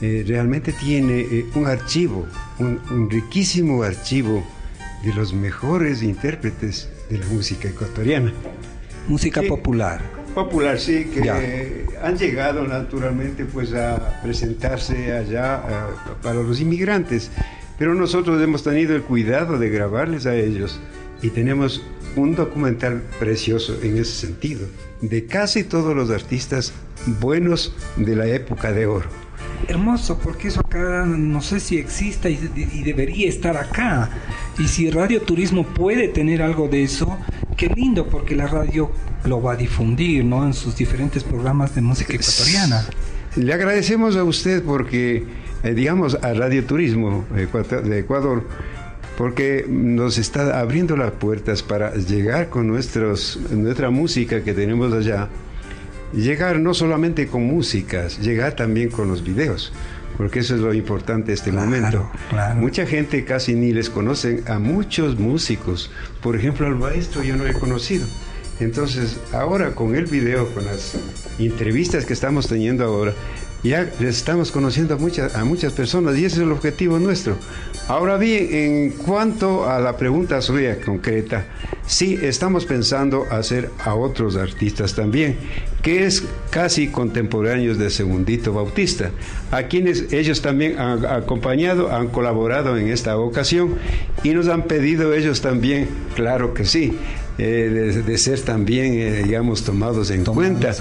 Eh, 0.00 0.24
realmente 0.26 0.72
tiene 0.72 1.20
eh, 1.20 1.46
un 1.54 1.66
archivo, 1.66 2.26
un, 2.58 3.08
riquísimo 3.10 3.82
archivo 3.82 4.42
de 5.04 5.14
los 5.14 5.32
mejores 5.32 6.02
intérpretes 6.02 6.90
de 7.10 7.18
la 7.18 7.26
música 7.26 7.68
ecuatoriana. 7.68 8.32
Música 9.08 9.42
popular 9.42 10.13
popular, 10.34 10.78
sí, 10.78 11.04
que 11.04 11.86
han 12.02 12.18
llegado 12.18 12.66
naturalmente 12.66 13.44
pues 13.44 13.72
a 13.72 14.20
presentarse 14.22 15.12
allá 15.12 15.62
para 16.22 16.42
los 16.42 16.60
inmigrantes, 16.60 17.30
pero 17.78 17.94
nosotros 17.94 18.42
hemos 18.42 18.62
tenido 18.62 18.94
el 18.94 19.02
cuidado 19.02 19.58
de 19.58 19.70
grabarles 19.70 20.26
a 20.26 20.34
ellos 20.34 20.80
y 21.22 21.30
tenemos 21.30 21.82
un 22.16 22.34
documental 22.34 23.02
precioso 23.18 23.76
en 23.82 23.96
ese 23.96 24.26
sentido, 24.26 24.66
de 25.00 25.26
casi 25.26 25.64
todos 25.64 25.94
los 25.96 26.10
artistas 26.10 26.72
buenos 27.20 27.74
de 27.96 28.16
la 28.16 28.26
época 28.26 28.72
de 28.72 28.86
oro. 28.86 29.08
Hermoso, 29.68 30.18
porque 30.18 30.48
eso 30.48 30.60
acá 30.60 31.04
no 31.06 31.40
sé 31.40 31.58
si 31.58 31.78
exista 31.78 32.28
y, 32.28 32.38
y, 32.54 32.82
debería 32.82 33.28
estar 33.28 33.56
acá. 33.56 34.10
Y 34.58 34.68
si 34.68 34.90
Radio 34.90 35.22
Turismo 35.22 35.64
puede 35.64 36.08
tener 36.08 36.42
algo 36.42 36.68
de 36.68 36.82
eso, 36.82 37.16
qué 37.56 37.68
lindo, 37.68 38.06
porque 38.08 38.36
la 38.36 38.46
radio 38.46 38.90
lo 39.24 39.42
va 39.42 39.52
a 39.52 39.56
difundir, 39.56 40.24
¿no? 40.24 40.44
En 40.46 40.52
sus 40.52 40.76
diferentes 40.76 41.24
programas 41.24 41.74
de 41.74 41.80
música 41.80 42.12
ecuatoriana. 42.12 42.84
Le 43.36 43.52
agradecemos 43.52 44.16
a 44.16 44.24
usted 44.24 44.62
porque, 44.62 45.24
eh, 45.62 45.74
digamos, 45.74 46.16
a 46.22 46.34
Radio 46.34 46.64
Turismo 46.64 47.24
de 47.34 47.98
Ecuador, 47.98 48.46
porque 49.16 49.66
nos 49.68 50.18
está 50.18 50.60
abriendo 50.60 50.96
las 50.96 51.12
puertas 51.12 51.62
para 51.62 51.94
llegar 51.94 52.48
con 52.48 52.68
nuestros, 52.68 53.38
nuestra 53.50 53.90
música 53.90 54.42
que 54.42 54.52
tenemos 54.52 54.92
allá, 54.92 55.28
llegar 56.12 56.60
no 56.60 56.74
solamente 56.74 57.26
con 57.26 57.44
músicas, 57.44 58.18
llegar 58.20 58.54
también 58.54 58.90
con 58.90 59.08
los 59.08 59.24
videos 59.24 59.72
porque 60.16 60.40
eso 60.40 60.54
es 60.54 60.60
lo 60.60 60.72
importante 60.72 61.32
este 61.32 61.50
momento. 61.50 62.08
Mucha 62.56 62.86
gente 62.86 63.24
casi 63.24 63.54
ni 63.54 63.72
les 63.72 63.90
conocen 63.90 64.44
a 64.46 64.58
muchos 64.58 65.18
músicos. 65.18 65.90
Por 66.22 66.36
ejemplo, 66.36 66.66
al 66.66 66.76
maestro 66.76 67.22
yo 67.22 67.36
no 67.36 67.46
he 67.46 67.52
conocido. 67.52 68.06
Entonces, 68.60 69.18
ahora 69.32 69.74
con 69.74 69.94
el 69.94 70.06
video, 70.06 70.48
con 70.54 70.64
las 70.64 70.94
entrevistas 71.38 72.04
que 72.04 72.12
estamos 72.12 72.46
teniendo 72.46 72.84
ahora, 72.84 73.12
ya 73.64 73.90
les 73.98 74.18
estamos 74.18 74.50
conociendo 74.52 74.94
a 74.94 74.98
muchas, 74.98 75.34
a 75.34 75.44
muchas 75.44 75.72
personas 75.72 76.18
y 76.18 76.26
ese 76.26 76.36
es 76.36 76.42
el 76.42 76.52
objetivo 76.52 76.98
nuestro. 76.98 77.36
Ahora 77.88 78.18
bien, 78.18 78.48
en 78.52 78.90
cuanto 78.90 79.68
a 79.68 79.80
la 79.80 79.96
pregunta 79.96 80.40
suya 80.42 80.80
concreta, 80.80 81.46
sí 81.86 82.18
estamos 82.22 82.66
pensando 82.66 83.24
hacer 83.30 83.70
a 83.82 83.94
otros 83.94 84.36
artistas 84.36 84.94
también, 84.94 85.36
que 85.82 86.04
es 86.04 86.24
casi 86.50 86.88
contemporáneos 86.88 87.78
de 87.78 87.88
Segundito 87.90 88.52
Bautista, 88.52 89.10
a 89.50 89.64
quienes 89.64 90.12
ellos 90.12 90.42
también 90.42 90.78
han 90.78 91.04
acompañado, 91.06 91.90
han 91.90 92.08
colaborado 92.08 92.76
en 92.76 92.88
esta 92.88 93.16
ocasión 93.16 93.76
y 94.22 94.30
nos 94.30 94.48
han 94.48 94.64
pedido 94.64 95.14
ellos 95.14 95.40
también, 95.40 95.88
claro 96.14 96.54
que 96.54 96.64
sí, 96.64 96.96
eh, 97.36 98.02
de, 98.06 98.18
ser 98.18 98.40
también, 98.42 98.94
eh, 98.94 99.22
digamos, 99.24 99.64
tomados, 99.64 100.10
en, 100.12 100.24
cuenta, 100.24 100.72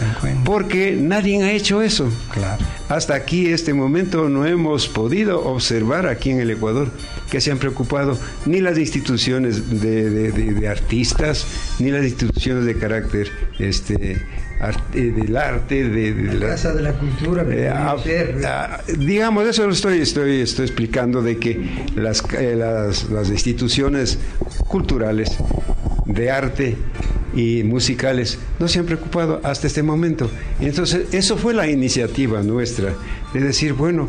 porque 0.45 0.95
nadie 0.95 1.41
ha 1.41 1.51
hecho 1.51 1.81
eso. 1.81 2.07
Claro. 2.31 2.63
Hasta 2.89 3.15
aquí, 3.15 3.47
este 3.47 3.73
momento, 3.73 4.29
no 4.29 4.45
hemos 4.45 4.87
podido 4.87 5.43
observar 5.45 6.05
aquí 6.05 6.29
en 6.29 6.41
el 6.41 6.51
Ecuador 6.51 6.89
que 7.31 7.41
se 7.41 7.49
han 7.49 7.57
preocupado 7.57 8.19
ni 8.45 8.61
las 8.61 8.77
instituciones 8.77 9.81
de, 9.81 10.67
artistas, 10.69 11.47
ni 11.79 11.89
las 11.89 12.03
instituciones 12.03 12.65
de 12.65 12.77
carácter 12.77 13.31
este, 13.57 14.23
eh, 14.93 15.11
del 15.11 15.35
arte, 15.35 15.89
de, 15.89 16.35
la, 16.35 16.49
Casa 16.49 16.71
de 16.75 16.83
la 16.83 16.93
Cultura. 16.93 17.43
digamos, 18.99 19.47
eso 19.47 19.65
lo 19.65 19.73
estoy, 19.73 20.01
estoy, 20.01 20.41
estoy 20.41 20.65
explicando 20.65 21.23
de 21.23 21.39
que 21.39 21.87
las, 21.95 22.23
las, 22.31 23.09
las 23.09 23.29
instituciones 23.31 24.19
culturales 24.67 25.35
de 26.05 26.31
arte 26.31 26.75
y 27.35 27.63
musicales 27.63 28.37
no 28.59 28.67
se 28.67 28.79
han 28.79 28.85
preocupado 28.85 29.39
hasta 29.43 29.67
este 29.67 29.83
momento. 29.83 30.29
Entonces, 30.59 31.13
eso 31.13 31.37
fue 31.37 31.53
la 31.53 31.69
iniciativa 31.69 32.41
nuestra, 32.43 32.93
de 33.33 33.39
decir, 33.39 33.73
bueno, 33.73 34.07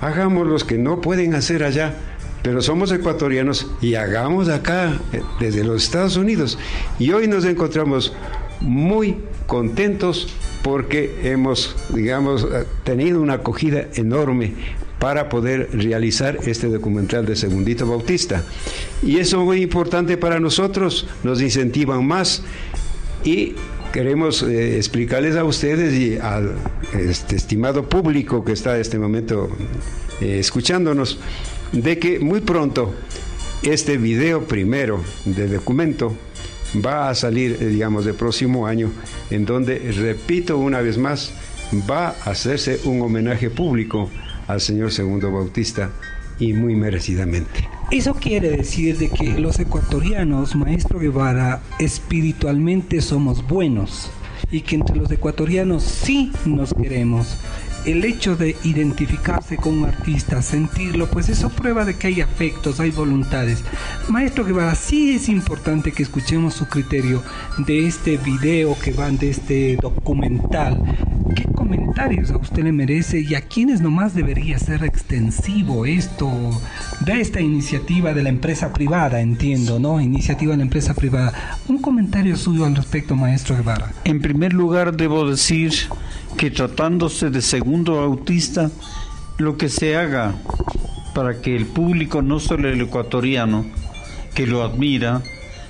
hagamos 0.00 0.46
los 0.46 0.64
que 0.64 0.78
no 0.78 1.00
pueden 1.00 1.34
hacer 1.34 1.64
allá, 1.64 1.94
pero 2.42 2.62
somos 2.62 2.92
ecuatorianos 2.92 3.70
y 3.80 3.94
hagamos 3.94 4.48
acá, 4.48 4.98
eh, 5.12 5.20
desde 5.40 5.64
los 5.64 5.82
Estados 5.84 6.16
Unidos. 6.16 6.58
Y 6.98 7.12
hoy 7.12 7.26
nos 7.26 7.44
encontramos 7.44 8.12
muy 8.60 9.16
contentos 9.46 10.28
porque 10.62 11.20
hemos, 11.24 11.76
digamos, 11.94 12.44
eh, 12.44 12.64
tenido 12.84 13.20
una 13.20 13.34
acogida 13.34 13.86
enorme 13.94 14.54
para 14.98 15.28
poder 15.28 15.68
realizar 15.72 16.38
este 16.46 16.68
documental 16.68 17.26
de 17.26 17.36
Segundito 17.36 17.86
Bautista. 17.86 18.42
Y 19.02 19.18
eso 19.18 19.40
es 19.40 19.44
muy 19.44 19.62
importante 19.62 20.16
para 20.16 20.40
nosotros, 20.40 21.06
nos 21.22 21.40
incentivan 21.40 22.06
más 22.06 22.42
y 23.24 23.54
queremos 23.92 24.42
eh, 24.42 24.76
explicarles 24.76 25.36
a 25.36 25.44
ustedes 25.44 25.94
y 25.94 26.18
al 26.18 26.54
este, 26.92 27.36
estimado 27.36 27.88
público 27.88 28.44
que 28.44 28.52
está 28.52 28.74
en 28.74 28.80
este 28.80 28.98
momento 28.98 29.48
eh, 30.20 30.38
escuchándonos 30.38 31.18
de 31.72 31.98
que 31.98 32.18
muy 32.18 32.40
pronto 32.40 32.94
este 33.62 33.96
video 33.96 34.44
primero 34.44 35.02
de 35.24 35.48
documento 35.48 36.16
va 36.84 37.08
a 37.08 37.14
salir, 37.14 37.56
eh, 37.60 37.66
digamos, 37.66 38.06
el 38.06 38.14
próximo 38.14 38.66
año, 38.66 38.90
en 39.30 39.44
donde, 39.44 39.78
repito 39.92 40.58
una 40.58 40.80
vez 40.80 40.98
más, 40.98 41.32
va 41.88 42.08
a 42.08 42.30
hacerse 42.30 42.80
un 42.84 43.02
homenaje 43.02 43.50
público 43.50 44.10
al 44.46 44.60
señor 44.60 44.92
Segundo 44.92 45.30
Bautista 45.32 45.90
y 46.38 46.52
muy 46.52 46.74
merecidamente. 46.74 47.68
Eso 47.90 48.14
quiere 48.14 48.50
decir 48.50 48.98
de 48.98 49.08
que 49.08 49.38
los 49.38 49.58
ecuatorianos, 49.58 50.56
maestro 50.56 50.98
Guevara, 50.98 51.62
espiritualmente 51.78 53.00
somos 53.00 53.46
buenos 53.46 54.10
y 54.50 54.60
que 54.60 54.76
entre 54.76 54.96
los 54.96 55.10
ecuatorianos 55.10 55.82
sí 55.82 56.32
nos 56.44 56.74
queremos 56.74 57.38
el 57.86 58.04
hecho 58.04 58.34
de 58.34 58.56
identificarse 58.64 59.56
con 59.56 59.78
un 59.78 59.84
artista, 59.84 60.42
sentirlo, 60.42 61.06
pues 61.06 61.28
eso 61.28 61.48
prueba 61.50 61.84
de 61.84 61.94
que 61.94 62.08
hay 62.08 62.20
afectos, 62.20 62.80
hay 62.80 62.90
voluntades. 62.90 63.62
Maestro 64.08 64.44
Guevara, 64.44 64.74
sí 64.74 65.14
es 65.14 65.28
importante 65.28 65.92
que 65.92 66.02
escuchemos 66.02 66.54
su 66.54 66.66
criterio 66.66 67.22
de 67.58 67.86
este 67.86 68.16
video 68.16 68.76
que 68.78 68.90
van 68.90 69.18
de 69.18 69.30
este 69.30 69.76
documental. 69.76 70.82
¿Qué 71.34 71.44
comentarios 71.54 72.30
a 72.30 72.36
usted 72.36 72.62
le 72.62 72.72
merece 72.72 73.20
y 73.20 73.34
a 73.34 73.40
quiénes 73.40 73.80
nomás 73.80 74.14
debería 74.14 74.58
ser 74.58 74.84
extensivo 74.84 75.86
esto 75.86 76.30
de 77.00 77.20
esta 77.20 77.40
iniciativa 77.40 78.14
de 78.14 78.22
la 78.22 78.28
empresa 78.28 78.72
privada, 78.72 79.20
entiendo, 79.20 79.78
¿no? 79.78 80.00
Iniciativa 80.00 80.52
de 80.52 80.58
la 80.58 80.62
empresa 80.62 80.94
privada. 80.94 81.32
Un 81.68 81.78
comentario 81.78 82.36
suyo 82.36 82.64
al 82.64 82.76
respecto, 82.76 83.16
maestro 83.16 83.56
Guevara. 83.56 83.92
En 84.04 84.20
primer 84.20 84.52
lugar, 84.52 84.96
debo 84.96 85.28
decir 85.28 85.72
que 86.36 86.50
tratándose 86.50 87.30
de 87.30 87.42
segundo 87.42 87.98
autista, 88.00 88.70
lo 89.38 89.56
que 89.56 89.68
se 89.68 89.96
haga 89.96 90.34
para 91.14 91.40
que 91.40 91.56
el 91.56 91.66
público, 91.66 92.22
no 92.22 92.40
solo 92.40 92.68
el 92.68 92.80
ecuatoriano, 92.80 93.66
que 94.34 94.46
lo 94.46 94.62
admira, 94.62 95.22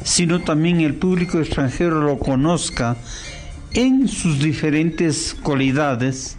sino 0.03 0.41
también 0.41 0.81
el 0.81 0.95
público 0.95 1.39
extranjero 1.39 2.01
lo 2.01 2.19
conozca 2.19 2.97
en 3.77 4.09
sus 4.09 4.39
diferentes 4.39 5.37
cualidades, 5.43 6.39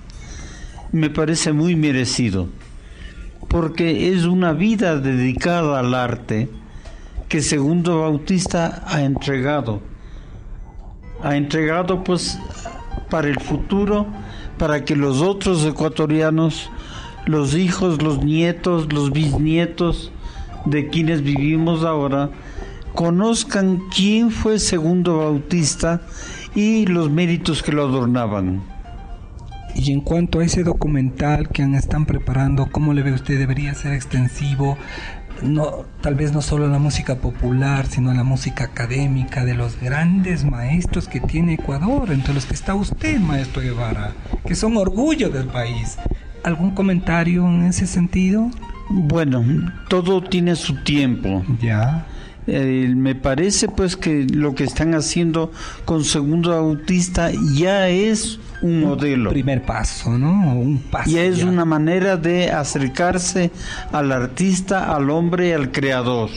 me 0.92 1.12
parece 1.12 1.54
muy 1.54 1.76
merecido, 1.76 2.48
porque 3.48 4.12
es 4.12 4.26
una 4.26 4.54
vida 4.54 5.00
dedicada 5.00 5.78
al 5.78 5.94
arte 5.94 6.50
que 7.30 7.44
Segundo 7.44 8.02
Bautista 8.02 8.84
ha 8.88 9.04
entregado. 9.04 9.82
Ha 11.22 11.36
entregado 11.38 12.04
pues 12.04 12.40
para 13.12 13.28
el 13.28 13.40
futuro, 13.40 14.08
para 14.58 14.84
que 14.84 14.96
los 14.96 15.22
otros 15.22 15.64
ecuatorianos, 15.64 16.72
los 17.28 17.54
hijos, 17.54 18.02
los 18.02 18.24
nietos, 18.24 18.92
los 18.92 19.12
bisnietos 19.12 20.12
de 20.66 20.90
quienes 20.90 21.22
vivimos 21.22 21.84
ahora, 21.84 22.32
conozcan 22.96 23.84
quién 23.96 24.32
fue 24.32 24.58
Segundo 24.58 25.20
Bautista 25.20 26.02
y 26.58 26.88
los 26.88 27.12
méritos 27.12 27.62
que 27.62 27.72
lo 27.72 27.84
adornaban. 27.84 28.64
Y 29.76 29.92
en 29.92 30.02
cuanto 30.02 30.40
a 30.40 30.44
ese 30.44 30.64
documental 30.64 31.50
que 31.50 31.62
están 31.76 32.08
preparando, 32.08 32.68
¿cómo 32.72 32.96
le 32.96 33.04
ve 33.04 33.12
usted? 33.12 33.38
¿Debería 33.38 33.76
ser 33.76 33.94
extensivo? 33.94 34.76
no, 35.44 35.86
tal 36.02 36.16
vez 36.16 36.34
no 36.34 36.42
solo 36.42 36.68
la 36.68 36.80
música 36.80 37.18
popular, 37.18 37.86
sino 37.86 38.12
la 38.12 38.24
música 38.24 38.64
académica 38.64 39.46
de 39.46 39.54
los 39.54 39.80
grandes 39.80 40.46
maestros 40.46 41.08
que 41.08 41.20
tiene 41.20 41.54
Ecuador, 41.54 42.12
entre 42.12 42.34
los 42.34 42.48
que 42.48 42.56
está 42.56 42.74
usted, 42.74 43.20
maestro 43.20 43.62
Guevara, 43.62 44.14
que 44.48 44.56
son 44.56 44.78
orgullo 44.78 45.30
del 45.30 45.46
país. 45.46 46.00
¿Algún 46.44 46.72
comentario 46.72 47.46
en 47.48 47.66
ese 47.66 47.86
sentido? 47.86 48.50
Bueno, 48.90 49.44
todo 49.90 50.24
tiene 50.24 50.56
su 50.56 50.82
tiempo. 50.84 51.44
Ya. 51.62 52.08
Eh, 52.50 52.94
me 52.96 53.14
parece 53.14 53.68
pues 53.68 53.98
que 53.98 54.26
lo 54.32 54.56
que 54.56 54.64
están 54.64 54.96
haciendo 54.96 55.52
con 55.84 56.06
Segundo 56.06 56.54
Autista 56.54 57.30
ya 57.54 57.90
es 57.90 58.40
un 58.62 58.84
modelo. 58.84 59.32
primer 59.32 59.64
paso, 59.64 60.18
¿no? 60.18 60.54
Un 60.54 60.80
paso. 60.80 61.10
Y 61.10 61.18
es 61.18 61.44
una 61.44 61.66
manera 61.66 62.16
de 62.16 62.50
acercarse 62.50 63.52
al 63.92 64.14
artista, 64.14 64.96
al 64.96 65.10
hombre, 65.10 65.54
al 65.54 65.74
creador. 65.74 66.30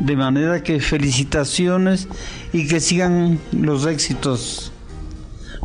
De 0.00 0.16
manera 0.16 0.62
que 0.62 0.80
felicitaciones 0.80 2.06
y 2.52 2.66
que 2.68 2.80
sigan 2.80 3.38
los 3.52 3.86
éxitos. 3.86 4.70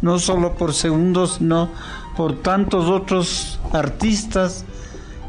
No 0.02 0.18
solo 0.20 0.56
por 0.56 0.74
segundos, 0.74 1.36
sino 1.40 1.70
por 2.16 2.42
tantos 2.42 2.90
otros 2.90 3.60
artistas 3.74 4.66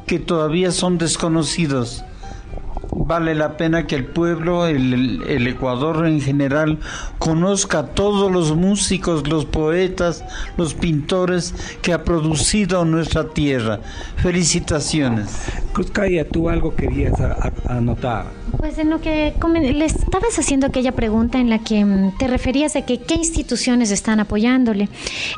que 0.07 0.21
todavía 0.21 0.71
son 0.71 0.99
desconocidos 0.99 2.05
vale 2.91 3.35
la 3.35 3.57
pena 3.57 3.87
que 3.87 3.95
el 3.95 4.05
pueblo, 4.05 4.67
el, 4.67 5.47
Ecuador 5.47 6.07
en 6.07 6.21
general, 6.21 6.79
conozca 7.19 7.79
a 7.81 7.87
todos 7.87 8.31
los 8.31 8.55
músicos, 8.57 9.29
los 9.29 9.45
poetas, 9.45 10.25
los 10.57 10.75
pintores 10.75 11.55
que 11.83 11.93
ha 11.93 12.05
producido 12.05 12.85
nuestra 12.85 13.29
tierra. 13.29 13.81
Felicitaciones. 14.17 15.29
Cuscaya, 15.75 16.29
tú 16.29 16.49
algo 16.49 16.75
querías 16.75 17.15
anotar. 17.69 18.27
Pues 18.57 18.79
en 18.79 18.91
lo 18.91 19.01
que 19.01 19.35
le 19.53 19.85
estabas 19.85 20.39
haciendo 20.39 20.67
aquella 20.67 20.93
pregunta 20.93 21.39
en 21.39 21.51
la 21.51 21.59
que 21.59 21.85
mm, 21.85 22.17
te 22.19 22.27
referías 22.27 22.73
de 22.73 22.85
que 22.85 22.99
qué 22.99 23.15
instituciones 23.15 23.91
están 23.91 24.21
apoyándole. 24.21 24.89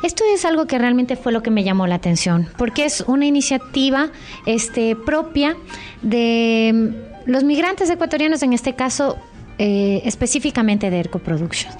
Esto 0.03 0.23
es 0.33 0.45
algo 0.45 0.65
que 0.65 0.77
realmente 0.77 1.15
fue 1.15 1.31
lo 1.31 1.43
que 1.43 1.51
me 1.51 1.63
llamó 1.63 1.87
la 1.87 1.95
atención, 1.95 2.47
porque 2.57 2.85
es 2.85 3.03
una 3.07 3.25
iniciativa 3.25 4.09
este, 4.45 4.95
propia 4.95 5.57
de 6.01 7.08
los 7.25 7.43
migrantes 7.43 7.89
ecuatorianos, 7.89 8.43
en 8.43 8.53
este 8.53 8.75
caso, 8.75 9.17
eh, 9.57 10.01
específicamente 10.05 10.89
de 10.89 10.99
Erco 10.99 11.19
Productions. 11.19 11.75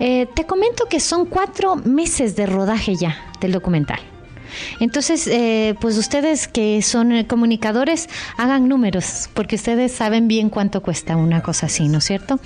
Eh, 0.00 0.26
te 0.34 0.44
comento 0.44 0.86
que 0.86 1.00
son 1.00 1.26
cuatro 1.26 1.76
meses 1.76 2.34
de 2.36 2.46
rodaje 2.46 2.96
ya 2.96 3.16
del 3.40 3.52
documental. 3.52 4.00
Entonces, 4.80 5.26
eh, 5.26 5.74
pues 5.80 5.96
ustedes 5.98 6.48
que 6.48 6.82
son 6.82 7.24
comunicadores, 7.24 8.08
hagan 8.36 8.68
números, 8.68 9.28
porque 9.34 9.56
ustedes 9.56 9.92
saben 9.92 10.28
bien 10.28 10.50
cuánto 10.50 10.82
cuesta 10.82 11.16
una 11.16 11.42
cosa 11.42 11.66
así, 11.66 11.88
¿no 11.88 11.98
es 11.98 12.04
cierto? 12.04 12.40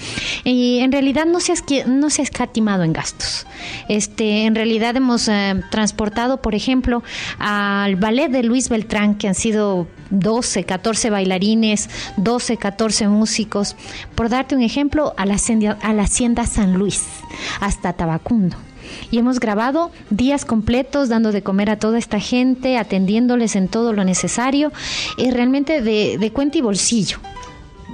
Y 0.45 0.81
en 0.81 0.93
realidad 0.93 1.27
no 1.27 1.41
se 1.41 1.53
ha, 1.53 1.87
no 1.87 2.11
se 2.11 2.23
ha 2.23 2.25
escatimado 2.25 2.83
en 2.83 2.93
gastos. 2.93 3.47
Este, 3.89 4.45
en 4.45 4.55
realidad 4.55 4.97
hemos 4.97 5.29
eh, 5.29 5.63
transportado, 5.71 6.41
por 6.43 6.55
ejemplo, 6.55 7.03
al 7.39 7.97
ballet 7.97 8.29
de 8.29 8.43
Luis 8.43 8.69
Beltrán, 8.69 9.17
que 9.17 9.29
han 9.29 9.35
sido 9.35 9.87
12, 10.11 10.65
14 10.65 11.11
bailarines, 11.11 11.91
12, 12.17 12.57
14 12.57 13.09
músicos, 13.09 13.77
por 14.15 14.29
darte 14.29 14.55
un 14.55 14.63
ejemplo, 14.63 15.15
a 15.17 15.27
la 15.27 15.35
Hacienda 15.35 16.47
San 16.47 16.75
Luis, 16.75 17.05
hasta 17.61 17.93
Tabacundo 17.93 18.57
y 19.11 19.19
hemos 19.19 19.41
grabado 19.41 19.91
días 20.11 20.45
completos 20.45 21.09
dando 21.09 21.33
de 21.33 21.43
comer 21.43 21.71
a 21.71 21.79
toda 21.79 21.99
esta 21.99 22.21
gente, 22.21 22.79
atendiéndoles 22.79 23.57
en 23.57 23.69
todo 23.69 23.93
lo 23.93 24.05
necesario 24.05 24.73
y 25.17 25.31
realmente 25.31 25.81
de, 25.83 26.31
cuenta 26.33 26.59
y 26.59 26.61
bolsillo 26.61 27.19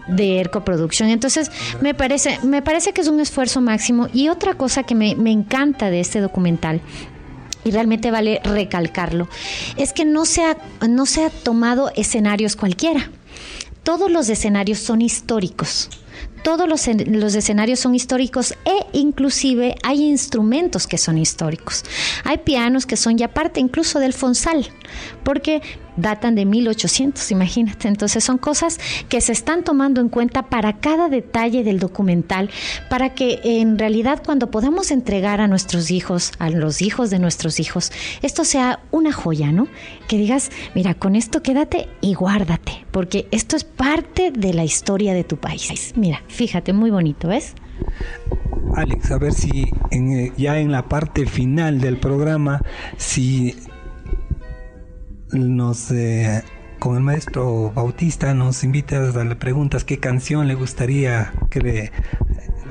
de 0.09 0.41
Ercoproducción. 0.41 1.09
Entonces, 1.09 1.51
me 1.81 1.95
parece, 1.95 2.39
me 2.43 2.63
parece 2.63 2.93
que 2.93 3.01
es 3.01 3.09
un 3.09 3.21
esfuerzo 3.21 3.61
máximo. 3.61 4.09
Y 4.13 4.29
otra 4.29 4.55
cosa 4.55 4.83
que 4.83 4.95
me, 4.95 5.15
me 5.15 5.31
encanta 5.31 5.91
de 5.91 6.01
este 6.01 6.21
documental 6.21 6.81
y 7.65 7.71
realmente 7.71 8.11
vale 8.11 8.41
recalcarlo, 8.45 9.29
es 9.77 9.93
que 9.93 10.05
no 10.05 10.25
se, 10.25 10.45
ha, 10.45 10.57
no 10.89 11.07
se 11.07 11.25
ha 11.25 11.31
tomado 11.31 11.91
escenarios 11.95 12.57
cualquiera. 12.57 13.11
Todos 13.83 14.11
los 14.11 14.29
escenarios 14.29 14.79
son 14.79 15.03
históricos 15.03 15.89
todos 16.43 16.69
los, 16.69 16.87
los, 17.07 17.35
escenarios 17.35 17.81
son 17.81 17.95
históricos 17.95 18.55
e 18.65 18.87
inclusive 18.93 19.77
hay 19.83 20.03
instrumentos 20.03 20.87
que 20.87 20.99
son 20.99 21.19
históricos. 21.19 21.85
Hay 22.25 22.39
pianos 22.39 22.87
que 22.87 22.97
son 22.97 23.17
ya 23.17 23.29
parte 23.29 23.61
incluso 23.61 24.01
del 24.01 24.13
Fonsal, 24.13 24.69
porque 25.25 25.63
datan 25.97 26.35
de 26.35 26.45
1800, 26.45 27.31
imagínate. 27.31 27.89
Entonces 27.89 28.25
son 28.25 28.39
cosas 28.39 28.79
que 29.09 29.21
se 29.21 29.33
están 29.33 29.65
tomando 29.65 30.01
en 30.01 30.09
cuenta 30.09 30.45
para 30.45 30.75
cada 30.75 31.09
detalle 31.09 31.65
del 31.65 31.79
documental, 31.79 32.51
para 32.89 33.15
que 33.15 33.41
en 33.45 33.79
realidad 33.79 34.23
cuando 34.25 34.51
podamos 34.51 34.91
entregar 34.91 35.41
a 35.41 35.49
nuestros 35.49 35.91
hijos, 35.91 36.33
a 36.39 36.51
los 36.51 36.83
hijos 36.83 37.11
de 37.11 37.19
nuestros 37.19 37.61
hijos, 37.61 37.93
esto 38.23 38.45
sea 38.45 38.81
una 38.91 39.13
joya, 39.13 39.53
¿no? 39.53 39.69
Que 40.09 40.19
digas, 40.19 40.51
mira, 40.75 40.95
con 40.95 41.17
esto 41.17 41.43
quédate 41.43 41.89
y 42.01 42.15
guárdate, 42.15 42.85
porque 42.91 43.27
esto 43.31 43.57
es 43.57 43.65
parte 43.65 44.31
de 44.31 44.55
la 44.55 44.65
historia 44.65 45.15
de 45.15 45.25
tu 45.25 45.37
país. 45.37 45.93
Mira, 45.97 46.23
fíjate, 46.29 46.73
muy 46.73 46.91
bonito, 46.91 47.29
¿ves? 47.29 47.55
Alex, 48.75 49.11
a 49.11 49.19
ver 49.19 49.33
si 49.33 49.67
eh, 49.91 50.33
ya 50.37 50.59
en 50.59 50.73
la 50.73 50.89
parte 50.89 51.27
final 51.27 51.81
del 51.81 51.99
programa, 51.99 52.63
si 52.97 53.55
nos 55.33 55.91
eh, 55.91 56.43
con 56.79 56.97
el 56.97 57.03
maestro 57.03 57.71
Bautista 57.73 58.35
nos 58.35 58.65
invita 58.65 58.97
a 58.97 59.13
darle 59.13 59.37
preguntas 59.37 59.85
qué 59.85 59.99
canción 59.99 60.49
le 60.49 60.55
gustaría 60.55 61.33
que 61.49 61.61
le 61.61 61.93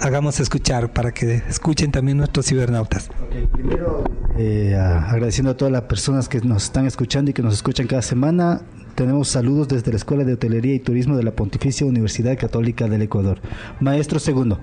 hagamos 0.02 0.40
escuchar 0.40 0.92
para 0.92 1.14
que 1.14 1.36
escuchen 1.48 1.92
también 1.92 2.18
nuestros 2.18 2.48
cibernautas. 2.48 3.10
primero, 3.54 4.04
eh, 4.38 4.76
agradeciendo 4.76 5.52
a 5.52 5.58
todas 5.58 5.72
las 5.72 5.84
personas 5.84 6.28
que 6.28 6.42
nos 6.42 6.66
están 6.66 6.88
escuchando 6.88 7.32
y 7.32 7.34
que 7.34 7.42
nos 7.42 7.54
escuchan 7.54 7.88
cada 7.88 8.02
semana. 8.02 8.62
Tenemos 8.96 9.30
saludos 9.30 9.70
desde 9.70 9.92
la 9.92 9.98
Escuela 9.98 10.26
de 10.26 10.34
Hotelería 10.34 10.74
y 10.74 10.80
Turismo 10.80 11.16
de 11.16 11.24
la 11.24 11.32
Pontificia 11.32 11.86
Universidad 11.88 12.38
Católica 12.38 12.88
del 12.88 13.04
Ecuador. 13.04 13.40
Maestro 13.80 14.20
segundo, 14.20 14.60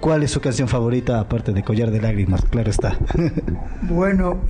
¿cuál 0.00 0.24
es 0.24 0.32
su 0.32 0.40
canción 0.40 0.68
favorita 0.68 1.20
aparte 1.20 1.52
de 1.52 1.62
Collar 1.62 1.90
de 1.90 2.00
Lágrimas? 2.00 2.42
Claro 2.46 2.70
está. 2.70 2.98
bueno, 3.82 4.40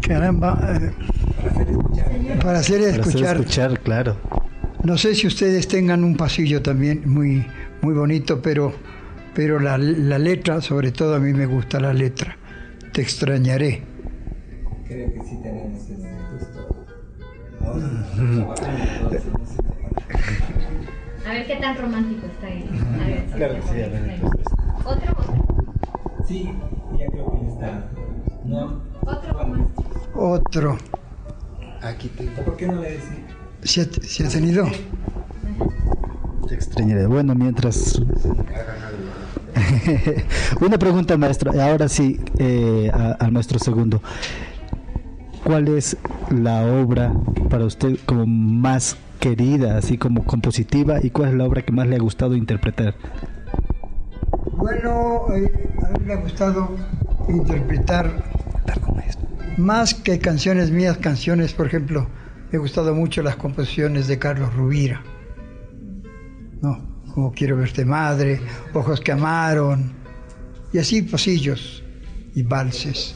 caramba, 0.00 0.58
eh, 0.80 0.92
para 1.40 1.50
hacer 1.50 1.68
escuchar. 1.70 2.38
Para 2.42 2.58
hacer 2.58 2.80
escuchar, 2.82 3.80
claro. 3.80 4.16
No 4.84 4.96
sé 4.96 5.14
si 5.14 5.26
ustedes 5.26 5.66
tengan 5.68 6.04
un 6.04 6.16
pasillo 6.16 6.62
también 6.62 7.02
muy 7.04 7.44
muy 7.80 7.94
bonito, 7.94 8.42
pero, 8.42 8.72
pero 9.34 9.60
la, 9.60 9.78
la 9.78 10.18
letra, 10.18 10.60
sobre 10.60 10.92
todo 10.92 11.14
a 11.14 11.18
mí 11.18 11.32
me 11.32 11.46
gusta 11.46 11.80
la 11.80 11.92
letra. 11.92 12.36
Te 12.92 13.02
extrañaré. 13.02 13.82
Creo 14.86 15.12
que 15.12 15.20
sí 15.24 15.38
tenemos 15.42 15.82
ese 15.82 16.08
A 21.26 21.32
ver 21.32 21.46
qué 21.46 21.56
tan 21.56 21.76
romántico 21.76 22.26
está 22.26 22.46
ahí. 22.46 22.68
A 22.94 23.06
ver, 23.06 23.26
claro 23.36 23.54
que 23.54 23.62
sí, 23.62 23.82
a 23.82 23.88
ver. 23.88 24.20
¿Otro? 24.84 25.16
Sí, 26.26 26.50
ya 26.98 27.06
creo 27.06 27.40
que 27.40 27.48
está. 27.48 27.90
¿No? 28.44 28.87
Otro. 30.14 30.76
Aquí 31.82 32.08
tengo. 32.08 32.42
¿Por 32.44 32.56
qué 32.56 32.66
no 32.66 32.80
le 32.80 32.90
decís? 32.92 33.08
¿Se 33.62 33.82
ha, 33.82 33.84
¿Se 33.84 34.26
ha 34.26 34.28
tenido? 34.28 34.66
Te 36.48 36.54
extrañaré. 36.54 37.06
Bueno, 37.06 37.34
mientras... 37.34 38.00
Una 40.60 40.78
pregunta, 40.78 41.16
maestro. 41.16 41.52
Ahora 41.60 41.88
sí, 41.88 42.20
eh, 42.38 42.90
al 42.92 43.32
maestro 43.32 43.58
segundo. 43.58 44.02
¿Cuál 45.44 45.68
es 45.68 45.96
la 46.30 46.66
obra 46.66 47.12
para 47.48 47.64
usted 47.64 47.96
como 48.04 48.26
más 48.26 48.96
querida, 49.20 49.78
así 49.78 49.98
como 49.98 50.24
compositiva, 50.24 50.98
y 51.02 51.10
cuál 51.10 51.30
es 51.30 51.34
la 51.34 51.44
obra 51.44 51.62
que 51.62 51.72
más 51.72 51.86
le 51.86 51.96
ha 51.96 52.00
gustado 52.00 52.34
interpretar? 52.34 52.94
Bueno, 54.52 55.26
eh, 55.34 55.50
a 55.86 55.98
mí 55.98 56.04
me 56.04 56.12
ha 56.12 56.16
gustado 56.16 56.76
interpretar 57.28 58.10
más 59.58 59.92
que 59.92 60.18
canciones 60.18 60.70
mías, 60.70 60.96
canciones, 60.98 61.52
por 61.52 61.66
ejemplo, 61.66 62.08
me 62.50 62.58
gustado 62.58 62.94
mucho 62.94 63.22
las 63.22 63.36
composiciones 63.36 64.06
de 64.06 64.18
Carlos 64.18 64.54
Rubira. 64.54 65.02
¿no? 66.62 67.02
Como 67.12 67.32
quiero 67.32 67.56
verte 67.56 67.84
madre, 67.84 68.40
ojos 68.72 69.00
que 69.00 69.12
amaron, 69.12 69.92
y 70.72 70.78
así 70.78 71.02
pasillos 71.02 71.82
y 72.34 72.42
valses. 72.42 73.14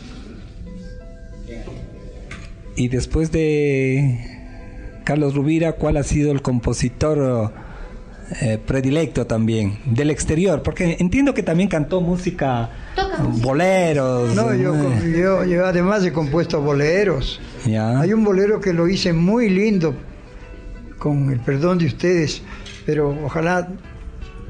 Y 2.75 2.89
después 2.89 3.31
de 3.31 5.01
Carlos 5.05 5.35
Rubira, 5.35 5.73
¿cuál 5.75 5.97
ha 5.97 6.03
sido 6.03 6.33
el 6.33 6.43
compositor 6.43 7.53
eh, 8.41 8.59
predilecto 8.59 9.27
también 9.27 9.79
del 9.85 10.11
exterior? 10.11 10.63
Porque 10.63 10.97
entiendo 11.01 11.35
que 11.35 11.43
también 11.43 11.69
cantó 11.69 12.01
música, 12.01 12.71
boleros. 13.43 14.35
No, 14.35 14.55
yo, 14.55 14.75
yo, 15.05 15.45
yo, 15.45 15.67
además 15.67 16.05
he 16.05 16.13
compuesto 16.13 16.61
boleros. 16.61 17.41
Hay 17.67 18.13
un 18.13 18.25
bolero 18.25 18.61
que 18.61 18.73
lo 18.73 18.89
hice 18.89 19.13
muy 19.13 19.49
lindo, 19.49 19.95
con 20.99 21.31
el 21.31 21.41
perdón 21.41 21.79
de 21.79 21.87
ustedes, 21.87 22.43
pero 22.87 23.17
ojalá 23.25 23.69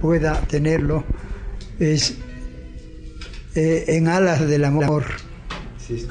pueda 0.00 0.40
tenerlo, 0.42 1.04
es 1.78 2.18
eh, 3.54 3.84
En 3.88 4.08
alas 4.08 4.46
del 4.48 4.64
amor. 4.64 5.04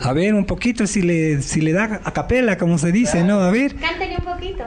A 0.01 0.13
ver, 0.13 0.33
un 0.33 0.45
poquito, 0.45 0.85
si 0.85 1.01
le, 1.01 1.41
si 1.41 1.61
le 1.61 1.71
da 1.73 2.01
a 2.03 2.13
capela, 2.13 2.57
como 2.57 2.77
se 2.77 2.91
dice, 2.91 3.23
¿no? 3.23 3.39
A 3.39 3.51
ver. 3.51 3.75
Cántale 3.75 4.17
un 4.17 4.25
poquito. 4.25 4.63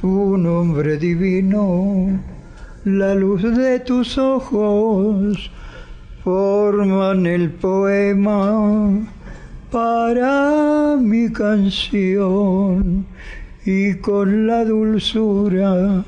Tu 0.00 0.36
nombre 0.36 0.96
divino, 0.98 2.20
la 2.86 3.14
luz 3.16 3.42
de 3.42 3.80
tus 3.80 4.16
ojos, 4.16 5.50
forman 6.22 7.26
el 7.26 7.50
poema 7.50 9.04
para 9.72 10.96
mi 10.96 11.32
canción 11.32 13.04
y 13.64 13.94
con 13.94 14.46
la 14.46 14.64
dulzura 14.64 16.04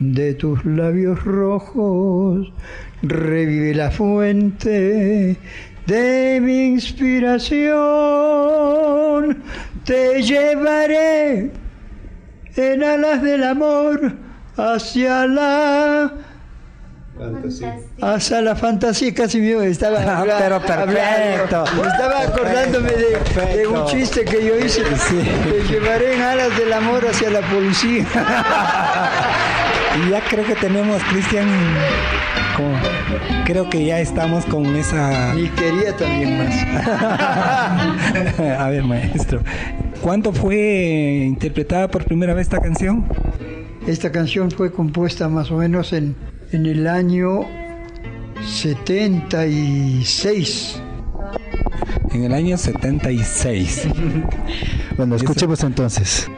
de 0.00 0.34
tus 0.34 0.62
labios 0.66 1.24
rojos 1.24 2.52
revive 3.00 3.74
la 3.74 3.90
fuente 3.90 5.38
de 5.86 6.40
mi 6.42 6.66
inspiración. 6.66 7.68
Te 9.86 10.22
llevaré 10.22 11.52
en 12.54 12.84
alas 12.84 13.22
del 13.22 13.44
amor 13.44 14.27
hacia 14.58 15.26
la 15.26 16.12
Hacia 18.00 18.40
la 18.42 18.54
fantasía 18.54 19.12
casi 19.12 19.40
mío 19.40 19.60
estaba 19.62 20.24
pero 20.38 20.60
perfecto. 20.60 21.64
estaba 21.64 22.22
acordándome 22.22 22.92
de, 22.92 23.66
un 23.66 23.86
chiste 23.86 24.24
que 24.24 24.46
yo 24.46 24.56
hice. 24.56 24.82
Te 24.84 25.72
llevaré 25.72 26.14
en 26.14 26.22
alas 26.22 26.56
del 26.56 26.72
amor 26.72 27.04
hacia 27.06 27.30
la 27.30 27.40
policía. 27.40 28.06
Y 29.96 30.10
ya 30.10 30.20
creo 30.20 30.44
que 30.44 30.54
tenemos, 30.54 31.02
Cristian, 31.04 31.48
creo 33.46 33.68
que 33.68 33.84
ya 33.84 33.98
estamos 33.98 34.44
con 34.44 34.64
esa... 34.76 35.34
Y 35.34 35.48
quería 35.48 35.96
también 35.96 36.38
más. 36.38 36.54
A 38.60 38.68
ver, 38.68 38.84
maestro, 38.84 39.40
¿cuándo 40.00 40.32
fue 40.32 41.24
interpretada 41.26 41.88
por 41.88 42.04
primera 42.04 42.32
vez 42.34 42.42
esta 42.46 42.60
canción? 42.60 43.06
Esta 43.88 44.12
canción 44.12 44.50
fue 44.50 44.70
compuesta 44.70 45.30
más 45.30 45.50
o 45.50 45.56
menos 45.56 45.94
en, 45.94 46.14
en 46.52 46.66
el 46.66 46.86
año 46.86 47.40
76. 48.46 50.82
En 52.12 52.24
el 52.24 52.34
año 52.34 52.58
76. 52.58 53.88
bueno, 54.98 55.16
escuchemos 55.16 55.64
entonces. 55.64 56.28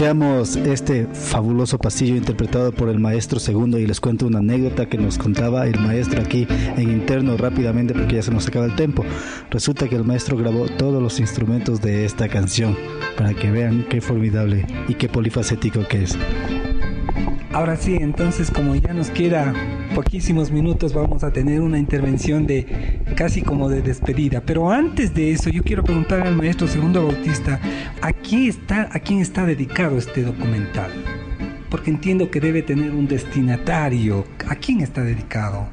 Escuchamos 0.00 0.56
este 0.56 1.06
fabuloso 1.12 1.76
pasillo 1.76 2.16
interpretado 2.16 2.72
por 2.72 2.88
el 2.88 2.98
maestro 2.98 3.38
segundo 3.38 3.78
y 3.78 3.86
les 3.86 4.00
cuento 4.00 4.26
una 4.26 4.38
anécdota 4.38 4.86
que 4.86 4.96
nos 4.96 5.18
contaba 5.18 5.66
el 5.66 5.78
maestro 5.78 6.22
aquí 6.22 6.48
en 6.78 6.90
interno 6.90 7.36
rápidamente 7.36 7.92
porque 7.92 8.14
ya 8.14 8.22
se 8.22 8.30
nos 8.30 8.48
acaba 8.48 8.64
el 8.64 8.74
tiempo. 8.76 9.04
Resulta 9.50 9.88
que 9.88 9.96
el 9.96 10.04
maestro 10.04 10.38
grabó 10.38 10.68
todos 10.68 11.02
los 11.02 11.20
instrumentos 11.20 11.82
de 11.82 12.06
esta 12.06 12.28
canción 12.28 12.78
para 13.18 13.34
que 13.34 13.50
vean 13.50 13.84
qué 13.90 14.00
formidable 14.00 14.64
y 14.88 14.94
qué 14.94 15.10
polifacético 15.10 15.86
que 15.86 16.04
es. 16.04 16.16
Ahora 17.52 17.76
sí, 17.76 17.98
entonces 18.00 18.50
como 18.50 18.74
ya 18.76 18.94
nos 18.94 19.10
queda 19.10 19.52
poquísimos 19.94 20.50
minutos, 20.50 20.94
vamos 20.94 21.24
a 21.24 21.30
tener 21.30 21.60
una 21.60 21.78
intervención 21.78 22.46
de 22.46 22.99
casi 23.20 23.42
como 23.42 23.68
de 23.68 23.82
despedida. 23.82 24.40
Pero 24.40 24.70
antes 24.70 25.12
de 25.12 25.32
eso, 25.32 25.50
yo 25.50 25.62
quiero 25.62 25.84
preguntar 25.84 26.26
al 26.26 26.34
maestro 26.34 26.66
Segundo 26.66 27.06
Bautista, 27.06 27.60
¿a 28.00 28.14
quién 28.14 28.48
está, 28.48 28.88
a 28.90 28.98
quién 28.98 29.18
está 29.18 29.44
dedicado 29.44 29.98
este 29.98 30.22
documental? 30.22 30.90
Porque 31.68 31.90
entiendo 31.90 32.30
que 32.30 32.40
debe 32.40 32.62
tener 32.62 32.92
un 32.92 33.06
destinatario. 33.06 34.24
¿A 34.48 34.54
quién 34.54 34.80
está 34.80 35.02
dedicado? 35.02 35.68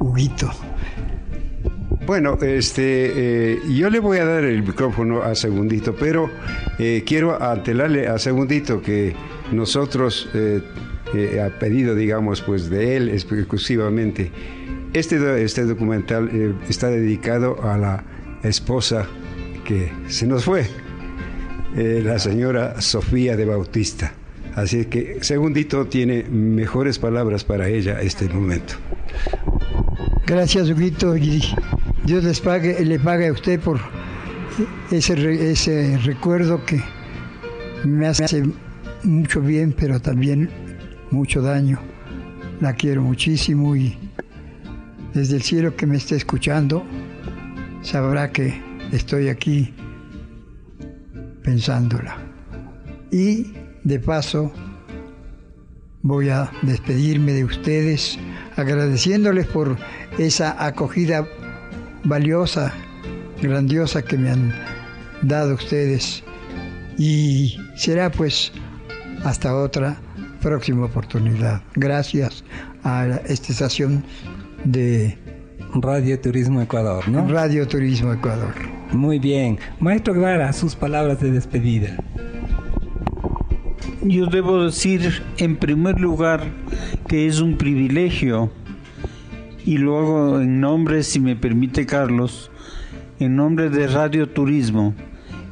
Huguito. 0.00 0.50
Bueno, 2.04 2.36
este, 2.42 3.52
eh, 3.54 3.60
yo 3.72 3.88
le 3.88 4.00
voy 4.00 4.18
a 4.18 4.24
dar 4.24 4.42
el 4.42 4.64
micrófono 4.64 5.22
a 5.22 5.36
Segundito, 5.36 5.94
pero 5.94 6.28
eh, 6.80 7.04
quiero 7.06 7.40
antelarle 7.40 8.08
a 8.08 8.18
Segundito 8.18 8.82
que 8.82 9.14
nosotros, 9.52 10.28
eh, 10.34 10.62
eh, 11.14 11.40
a 11.40 11.56
pedido, 11.60 11.94
digamos, 11.94 12.42
pues 12.42 12.68
de 12.70 12.96
él 12.96 13.08
exclusivamente, 13.08 14.32
este, 14.98 15.42
este 15.42 15.64
documental 15.64 16.30
eh, 16.32 16.54
está 16.68 16.88
dedicado 16.88 17.62
a 17.62 17.76
la 17.76 18.04
esposa 18.42 19.06
que 19.64 19.92
se 20.08 20.26
nos 20.26 20.44
fue, 20.44 20.66
eh, 21.76 22.00
la 22.04 22.18
señora 22.18 22.80
Sofía 22.80 23.36
de 23.36 23.44
Bautista. 23.44 24.14
Así 24.54 24.86
que 24.86 25.18
Segundito 25.20 25.86
tiene 25.86 26.22
mejores 26.24 26.98
palabras 26.98 27.44
para 27.44 27.68
ella 27.68 28.00
este 28.00 28.28
momento. 28.28 28.74
Gracias, 30.26 30.70
Huguito, 30.70 31.14
y 31.16 31.42
Dios 32.04 32.24
les 32.24 32.40
pague, 32.40 32.82
le 32.82 32.98
pague 32.98 33.28
a 33.28 33.32
usted 33.32 33.60
por 33.60 33.78
ese, 34.90 35.50
ese 35.50 35.98
recuerdo 35.98 36.64
que 36.64 36.80
me 37.84 38.06
hace 38.06 38.44
mucho 39.02 39.42
bien, 39.42 39.74
pero 39.78 40.00
también 40.00 40.48
mucho 41.10 41.42
daño. 41.42 41.78
La 42.60 42.72
quiero 42.72 43.02
muchísimo 43.02 43.76
y 43.76 44.05
desde 45.16 45.36
el 45.36 45.42
cielo 45.42 45.74
que 45.74 45.86
me 45.86 45.96
esté 45.96 46.14
escuchando 46.14 46.84
sabrá 47.80 48.30
que 48.30 48.60
estoy 48.92 49.30
aquí 49.30 49.72
pensándola. 51.42 52.18
Y 53.10 53.54
de 53.82 53.98
paso 53.98 54.52
voy 56.02 56.28
a 56.28 56.50
despedirme 56.60 57.32
de 57.32 57.44
ustedes 57.44 58.18
agradeciéndoles 58.56 59.46
por 59.46 59.78
esa 60.18 60.54
acogida 60.62 61.26
valiosa, 62.04 62.74
grandiosa 63.40 64.02
que 64.02 64.18
me 64.18 64.30
han 64.30 64.52
dado 65.22 65.54
ustedes. 65.54 66.22
Y 66.98 67.58
será 67.74 68.10
pues 68.10 68.52
hasta 69.24 69.56
otra 69.56 69.96
próxima 70.42 70.84
oportunidad. 70.84 71.62
Gracias 71.74 72.44
a 72.84 73.18
esta 73.26 73.52
estación 73.52 74.04
de 74.64 75.18
Radio 75.74 76.18
Turismo 76.20 76.62
Ecuador, 76.62 77.08
¿no? 77.08 77.26
Radio 77.28 77.66
Turismo 77.66 78.12
Ecuador. 78.12 78.54
Muy 78.92 79.18
bien. 79.18 79.58
Maestro 79.80 80.14
Guevara, 80.14 80.52
sus 80.52 80.74
palabras 80.74 81.20
de 81.20 81.30
despedida. 81.30 81.96
Yo 84.02 84.26
debo 84.26 84.64
decir, 84.64 85.22
en 85.38 85.56
primer 85.56 86.00
lugar, 86.00 86.44
que 87.08 87.26
es 87.26 87.40
un 87.40 87.56
privilegio, 87.56 88.50
y 89.64 89.78
lo 89.78 89.98
hago 89.98 90.40
en 90.40 90.60
nombre, 90.60 91.02
si 91.02 91.18
me 91.18 91.34
permite 91.34 91.86
Carlos, 91.86 92.50
en 93.18 93.36
nombre 93.36 93.68
de 93.68 93.88
Radio 93.88 94.28
Turismo, 94.28 94.94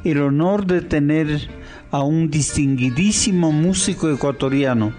el 0.05 0.21
honor 0.21 0.65
de 0.65 0.81
tener 0.81 1.49
a 1.91 2.01
un 2.03 2.29
distinguidísimo 2.29 3.51
músico 3.51 4.09
ecuatoriano 4.09 4.93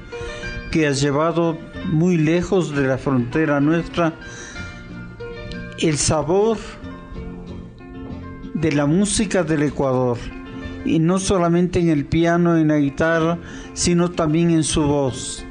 que 0.71 0.87
ha 0.87 0.91
llevado 0.91 1.59
muy 1.93 2.17
lejos 2.17 2.75
de 2.75 2.87
la 2.87 2.99
frontera 2.99 3.61
nuestra 3.61 4.15
el 5.81 5.97
sabor 5.99 6.57
de 8.55 8.73
la 8.73 8.87
música 8.87 9.43
del 9.45 9.63
Ecuador 9.63 10.17
y 10.85 10.99
no 10.99 11.19
solamente 11.19 11.81
en 11.81 11.89
el 11.89 12.07
piano, 12.07 12.57
en 12.57 12.69
la 12.69 12.79
guitarra, 12.79 13.39
sino 13.75 14.11
también 14.11 14.51
en 14.51 14.63
su 14.65 14.83
voz. 14.83 15.45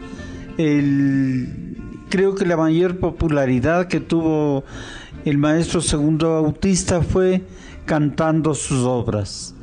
El- 0.58 1.78
creo 2.10 2.36
que 2.36 2.46
la 2.46 2.58
mayor 2.58 2.98
popularidad 3.00 3.88
que 3.88 4.00
tuvo 4.00 4.64
el 5.26 5.38
maestro 5.38 5.82
Segundo 5.82 6.42
Bautista 6.42 7.02
fue 7.02 7.44
cantando 7.86 8.54
sus 8.56 8.80
obras. 8.86 9.54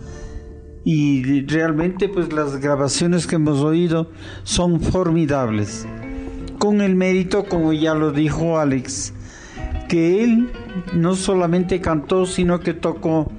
Y 0.85 1.43
realmente 1.47 2.09
pues 2.09 2.33
las 2.33 2.57
grabaciones 2.61 3.27
que 3.27 3.37
hemos 3.37 3.61
oído 3.61 4.11
son 4.43 4.81
formidables. 4.81 5.87
Con 6.63 6.81
el 6.81 6.95
mérito, 6.95 7.47
como 7.47 7.73
ya 7.73 7.93
lo 7.93 8.13
dijo 8.13 8.57
Alex, 8.57 9.13
que 9.89 10.23
él 10.23 10.53
no 10.95 11.17
solamente 11.17 11.81
cantó, 11.81 12.25
sino 12.25 12.61
que 12.61 12.73
tocó 12.73 13.33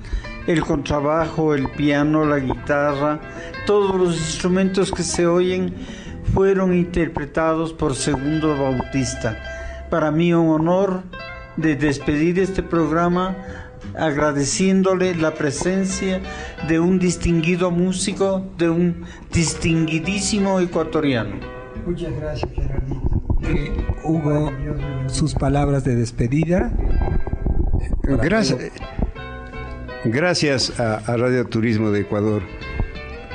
el 0.46 0.62
contrabajo, 0.62 1.54
el 1.54 1.70
piano, 1.70 2.26
la 2.26 2.40
guitarra, 2.40 3.22
todos 3.66 3.96
los 3.96 4.18
instrumentos 4.18 4.92
que 4.92 5.04
se 5.04 5.26
oyen 5.26 5.74
fueron 6.34 6.74
interpretados 6.74 7.72
por 7.72 7.96
Segundo 7.96 8.58
Bautista. 8.58 9.38
Para 9.90 10.12
mí 10.12 10.34
un 10.34 10.50
honor 10.50 11.04
de 11.56 11.78
despedir 11.78 12.40
este 12.40 12.62
programa 12.62 13.38
agradeciéndole 13.98 15.16
la 15.16 15.34
presencia 15.34 16.20
de 16.68 16.78
un 16.78 17.00
distinguido 17.00 17.72
músico, 17.72 18.46
de 18.58 18.70
un 18.70 19.06
distinguidísimo 19.32 20.60
ecuatoriano. 20.60 21.38
Muchas 21.86 22.14
gracias, 22.18 22.52
Gerardito. 22.54 23.03
Eh, 23.44 23.74
Hugo, 24.04 24.52
sus 25.08 25.34
palabras 25.34 25.84
de 25.84 25.96
despedida. 25.96 26.72
Gracias, 30.06 30.80
a 30.80 31.18
Radio 31.18 31.46
Turismo 31.46 31.92
de 31.92 32.02
Ecuador 32.02 32.44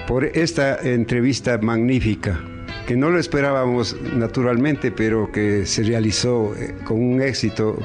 por 0.08 0.24
esta 0.24 0.80
entrevista 0.80 1.58
magnífica, 1.58 2.40
que 2.86 2.96
no 2.96 3.10
lo 3.10 3.18
esperábamos 3.18 3.94
naturalmente, 4.16 4.90
pero 4.90 5.30
que 5.30 5.66
se 5.66 5.82
realizó 5.82 6.54
eh, 6.56 6.74
con 6.82 7.02
un 7.02 7.20
éxito 7.20 7.78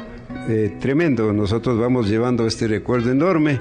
eh, 0.47 0.73
tremendo. 0.79 1.33
Nosotros 1.33 1.77
vamos 1.77 2.09
llevando 2.09 2.47
este 2.47 2.69
recuerdo 2.69 3.11
enorme. 3.11 3.59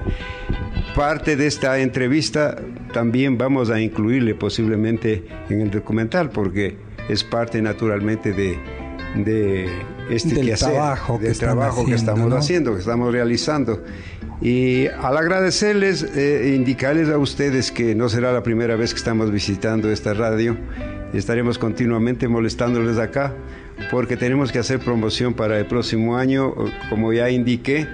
Parte 0.95 1.35
de 1.35 1.47
esta 1.47 1.77
entrevista 1.79 2.55
también 2.93 3.37
vamos 3.37 3.69
a 3.69 3.81
incluirle 3.81 4.33
posiblemente 4.33 5.25
en 5.49 5.59
el 5.59 5.69
documental, 5.69 6.29
porque 6.29 6.77
es 7.09 7.23
parte 7.23 7.61
naturalmente 7.61 8.33
de, 8.33 8.57
de 9.15 9.69
este 10.09 10.35
Del 10.35 10.47
quehacer, 10.47 10.73
trabajo 10.73 11.17
que 11.17 11.23
del 11.23 11.31
están 11.31 11.49
trabajo 11.49 11.85
que 11.85 11.93
estamos 11.93 12.29
¿no? 12.29 12.35
haciendo, 12.35 12.73
que 12.73 12.79
estamos 12.79 13.11
realizando. 13.11 13.83
Y 14.41 14.87
al 14.87 15.17
agradecerles, 15.17 16.03
eh, 16.03 16.53
indicarles 16.55 17.09
a 17.09 17.17
ustedes 17.17 17.71
que 17.71 17.95
no 17.95 18.09
será 18.09 18.33
la 18.33 18.43
primera 18.43 18.75
vez 18.75 18.93
que 18.93 18.97
estamos 18.97 19.31
visitando 19.31 19.89
esta 19.89 20.13
radio, 20.13 20.57
estaremos 21.13 21.57
continuamente 21.57 22.27
molestándoles 22.27 22.97
acá, 22.97 23.33
porque 23.89 24.17
tenemos 24.17 24.51
que 24.51 24.59
hacer 24.59 24.79
promoción 24.79 25.33
para 25.33 25.57
el 25.59 25.65
próximo 25.65 26.17
año, 26.17 26.53
como 26.89 27.13
ya 27.13 27.29
indiqué, 27.29 27.87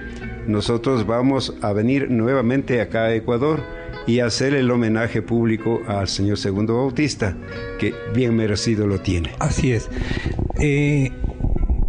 nosotros 0.46 1.06
vamos 1.06 1.54
a 1.60 1.72
venir 1.72 2.10
nuevamente 2.10 2.80
acá 2.80 3.04
a 3.04 3.14
Ecuador 3.14 3.62
y 4.10 4.18
hacer 4.18 4.54
el 4.54 4.68
homenaje 4.72 5.22
público 5.22 5.82
al 5.86 6.08
señor 6.08 6.36
Segundo 6.36 6.76
Bautista, 6.76 7.36
que 7.78 7.94
bien 8.12 8.34
merecido 8.34 8.88
lo 8.88 8.98
tiene. 8.98 9.30
Así 9.38 9.70
es. 9.70 9.88
Eh, 10.58 11.12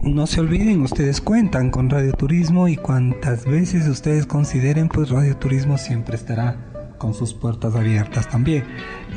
no 0.03 0.27
se 0.27 0.39
olviden, 0.39 0.81
ustedes 0.81 1.19
cuentan 1.19 1.71
con 1.71 1.89
Radio 1.89 2.13
Turismo 2.13 2.67
y 2.67 2.75
cuantas 2.75 3.45
veces 3.45 3.87
ustedes 3.87 4.27
consideren, 4.27 4.87
pues 4.87 5.09
Radio 5.09 5.35
Turismo 5.37 5.79
siempre 5.79 6.15
estará 6.15 6.93
con 6.99 7.15
sus 7.15 7.33
puertas 7.33 7.73
abiertas 7.75 8.29
también. 8.29 8.65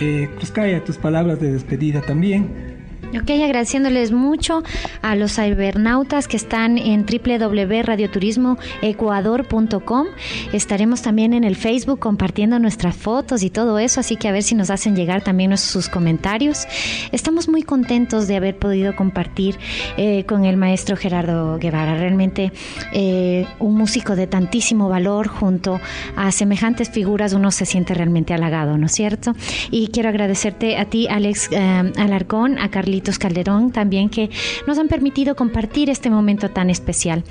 Eh, 0.00 0.30
Cruzcaya, 0.36 0.82
tus 0.82 0.96
palabras 0.96 1.38
de 1.40 1.52
despedida 1.52 2.00
también. 2.00 2.73
Ok, 3.20 3.30
agradeciéndoles 3.30 4.10
mucho 4.10 4.64
a 5.00 5.14
los 5.14 5.36
cibernautas 5.36 6.26
que 6.26 6.36
están 6.36 6.78
en 6.78 7.06
www.radioturismoecuador.com. 7.06 10.06
Estaremos 10.52 11.02
también 11.02 11.32
en 11.32 11.44
el 11.44 11.54
Facebook 11.54 12.00
compartiendo 12.00 12.58
nuestras 12.58 12.96
fotos 12.96 13.44
y 13.44 13.50
todo 13.50 13.78
eso, 13.78 14.00
así 14.00 14.16
que 14.16 14.26
a 14.28 14.32
ver 14.32 14.42
si 14.42 14.56
nos 14.56 14.70
hacen 14.70 14.96
llegar 14.96 15.22
también 15.22 15.56
sus 15.56 15.88
comentarios. 15.88 16.66
Estamos 17.12 17.48
muy 17.48 17.62
contentos 17.62 18.26
de 18.26 18.34
haber 18.36 18.56
podido 18.56 18.96
compartir 18.96 19.58
eh, 19.96 20.24
con 20.24 20.44
el 20.44 20.56
maestro 20.56 20.96
Gerardo 20.96 21.56
Guevara, 21.58 21.96
realmente 21.96 22.50
eh, 22.92 23.46
un 23.60 23.76
músico 23.76 24.16
de 24.16 24.26
tantísimo 24.26 24.88
valor 24.88 25.28
junto 25.28 25.80
a 26.16 26.32
semejantes 26.32 26.90
figuras, 26.90 27.32
uno 27.32 27.52
se 27.52 27.64
siente 27.64 27.94
realmente 27.94 28.34
halagado, 28.34 28.76
¿no 28.76 28.86
es 28.86 28.92
cierto? 28.92 29.36
Y 29.70 29.86
quiero 29.88 30.08
agradecerte 30.08 30.78
a 30.78 30.86
ti, 30.86 31.06
Alex 31.08 31.50
eh, 31.52 31.92
Alarcón, 31.96 32.58
a 32.58 32.70
Carlitos 33.04 33.18
Calderón 33.18 33.70
también 33.70 34.08
que 34.08 34.30
nos 34.66 34.78
han 34.78 34.88
permitido 34.88 35.36
compartir 35.36 35.90
este 35.90 36.08
momento 36.08 36.48
tan 36.50 36.70
especial. 36.70 37.22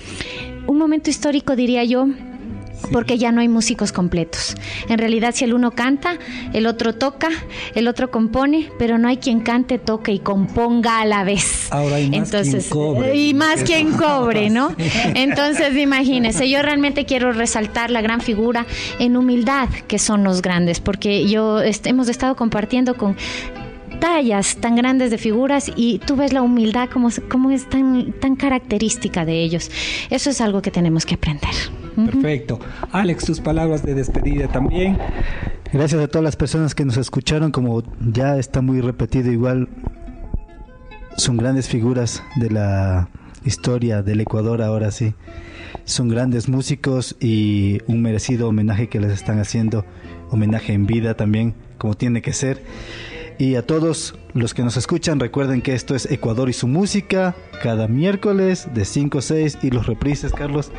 Un 0.68 0.78
momento 0.78 1.10
histórico, 1.10 1.56
diría 1.56 1.84
yo, 1.84 2.06
porque 2.92 3.18
ya 3.18 3.32
no 3.32 3.42
hay 3.42 3.48
músicos 3.48 3.92
completos. 3.92 4.56
En 4.88 5.00
realidad, 5.00 5.34
si 5.34 5.46
el 5.46 5.54
uno 5.56 5.72
canta, 5.72 6.20
el 6.54 6.68
otro 6.68 6.94
toca, 6.94 7.30
el 7.74 7.88
otro 7.88 8.12
compone, 8.12 8.70
pero 8.78 9.00
no 9.00 9.08
hay 9.08 9.18
quien 9.18 9.40
cante, 9.40 9.80
toque 9.80 10.12
y 10.12 10.20
componga 10.20 11.00
a 11.02 11.06
la 11.06 11.24
vez. 11.24 11.70
Ahora 11.72 11.96
hay 11.96 12.10
más 12.10 12.18
Entonces, 12.32 12.68
quien 12.70 12.84
cobre. 12.84 13.16
y 13.16 13.34
más 13.34 13.64
quien 13.64 13.92
cobre, 13.94 14.50
¿no? 14.52 14.76
Entonces, 15.16 15.76
imagínense, 15.76 16.48
yo 16.50 16.62
realmente 16.62 17.06
quiero 17.06 17.32
resaltar 17.32 17.90
la 17.90 18.02
gran 18.02 18.22
figura 18.22 18.68
en 19.00 19.18
humildad 19.18 19.70
que 19.88 19.98
son 19.98 20.24
los 20.24 20.44
grandes, 20.44 20.80
porque 20.82 21.28
yo 21.28 21.62
est- 21.62 21.88
hemos 21.88 22.10
estado 22.10 22.36
compartiendo 22.36 22.94
con 22.96 23.16
tallas 24.04 24.58
tan 24.58 24.76
grandes 24.76 25.12
de 25.12 25.18
figuras 25.18 25.72
y 25.78 26.00
tú 26.00 26.18
ves 26.18 26.34
la 26.34 26.42
humildad 26.42 26.89
como, 26.89 27.08
como 27.30 27.52
es 27.52 27.70
tan, 27.70 28.12
tan 28.12 28.36
característica 28.36 29.24
de 29.24 29.42
ellos. 29.42 29.72
Eso 30.10 30.30
es 30.30 30.42
algo 30.42 30.62
que 30.62 30.72
tenemos 30.72 31.06
que 31.06 31.16
aprender. 31.16 31.54
Perfecto. 31.96 32.60
Alex, 32.92 33.24
tus 33.24 33.39
palabras 33.39 33.82
de 33.86 33.94
despedida 33.94 34.50
también. 34.50 34.98
Gracias 35.72 36.02
a 36.04 36.08
todas 36.10 36.24
las 36.26 36.36
personas 36.36 36.76
que 36.76 36.84
nos 36.84 36.98
escucharon, 36.98 37.54
como 37.54 37.82
ya 38.02 38.38
está 38.38 38.60
muy 38.60 38.82
repetido 38.82 39.32
igual, 39.32 39.70
son 41.16 41.38
grandes 41.38 41.70
figuras 41.70 42.24
de 42.36 42.50
la 42.50 43.08
historia 43.46 44.04
del 44.04 44.20
Ecuador 44.20 44.62
ahora 44.62 44.92
sí. 44.92 45.13
Son 45.86 46.10
grandes 46.10 46.50
músicos 46.50 47.16
y 47.22 47.80
un 47.88 48.02
merecido 48.02 48.50
homenaje 48.50 48.89
que 48.89 49.00
les 49.00 49.13
están 49.13 49.39
haciendo, 49.39 49.86
homenaje 50.30 50.74
en 50.74 50.88
vida 50.88 51.13
también, 51.13 51.54
como 51.78 51.94
tiene 51.94 52.22
que 52.22 52.34
ser. 52.34 52.62
Y 53.38 53.56
a 53.56 53.65
todos 53.65 54.15
los 54.34 54.54
que 54.54 54.63
nos 54.63 54.78
escuchan, 54.78 55.19
recuerden 55.19 55.62
que 55.62 55.74
esto 55.74 55.96
es 55.96 56.10
Ecuador 56.12 56.50
y 56.50 56.54
su 56.54 56.67
música, 56.67 57.36
cada 57.62 57.88
miércoles 57.88 58.67
de 58.74 58.86
5 58.86 59.19
a 59.19 59.22
6 59.22 59.60
y 59.63 59.72
los 59.72 59.88
reprises, 59.88 60.32
Carlos. 60.32 60.72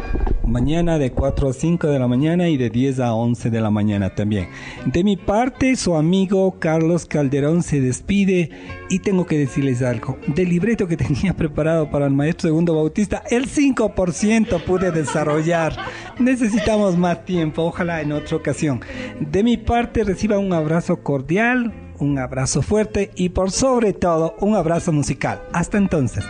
Mañana 0.46 0.98
de 0.98 1.10
4 1.10 1.48
a 1.48 1.52
5 1.52 1.86
de 1.88 1.98
la 1.98 2.06
mañana 2.06 2.48
y 2.48 2.56
de 2.56 2.70
10 2.70 3.00
a 3.00 3.14
11 3.14 3.50
de 3.50 3.60
la 3.60 3.70
mañana 3.70 4.14
también. 4.14 4.48
De 4.86 5.02
mi 5.02 5.16
parte, 5.16 5.76
su 5.76 5.96
amigo 5.96 6.58
Carlos 6.58 7.06
Calderón 7.06 7.62
se 7.62 7.80
despide 7.80 8.50
y 8.88 8.98
tengo 9.00 9.26
que 9.26 9.38
decirles 9.38 9.82
algo. 9.82 10.18
Del 10.26 10.48
libreto 10.48 10.86
que 10.86 10.96
tenía 10.96 11.34
preparado 11.34 11.90
para 11.90 12.06
el 12.06 12.12
maestro 12.12 12.48
Segundo 12.48 12.74
Bautista, 12.74 13.22
el 13.30 13.48
5% 13.48 14.62
pude 14.64 14.90
desarrollar. 14.90 15.76
Necesitamos 16.18 16.96
más 16.96 17.24
tiempo, 17.24 17.62
ojalá 17.62 18.00
en 18.00 18.12
otra 18.12 18.36
ocasión. 18.36 18.80
De 19.18 19.42
mi 19.42 19.56
parte, 19.56 20.04
reciba 20.04 20.38
un 20.38 20.52
abrazo 20.52 21.02
cordial, 21.02 21.72
un 21.98 22.18
abrazo 22.18 22.62
fuerte 22.62 23.11
y 23.14 23.30
por 23.30 23.50
sobre 23.50 23.92
todo 23.92 24.35
un 24.40 24.54
abrazo 24.54 24.92
musical. 24.92 25.42
Hasta 25.52 25.78
entonces. 25.78 26.24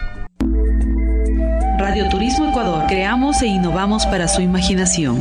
Radio 1.79 2.09
Turismo 2.09 2.49
Ecuador. 2.49 2.85
Creamos 2.89 3.43
e 3.43 3.47
innovamos 3.47 4.07
para 4.07 4.27
su 4.27 4.41
imaginación. 4.41 5.19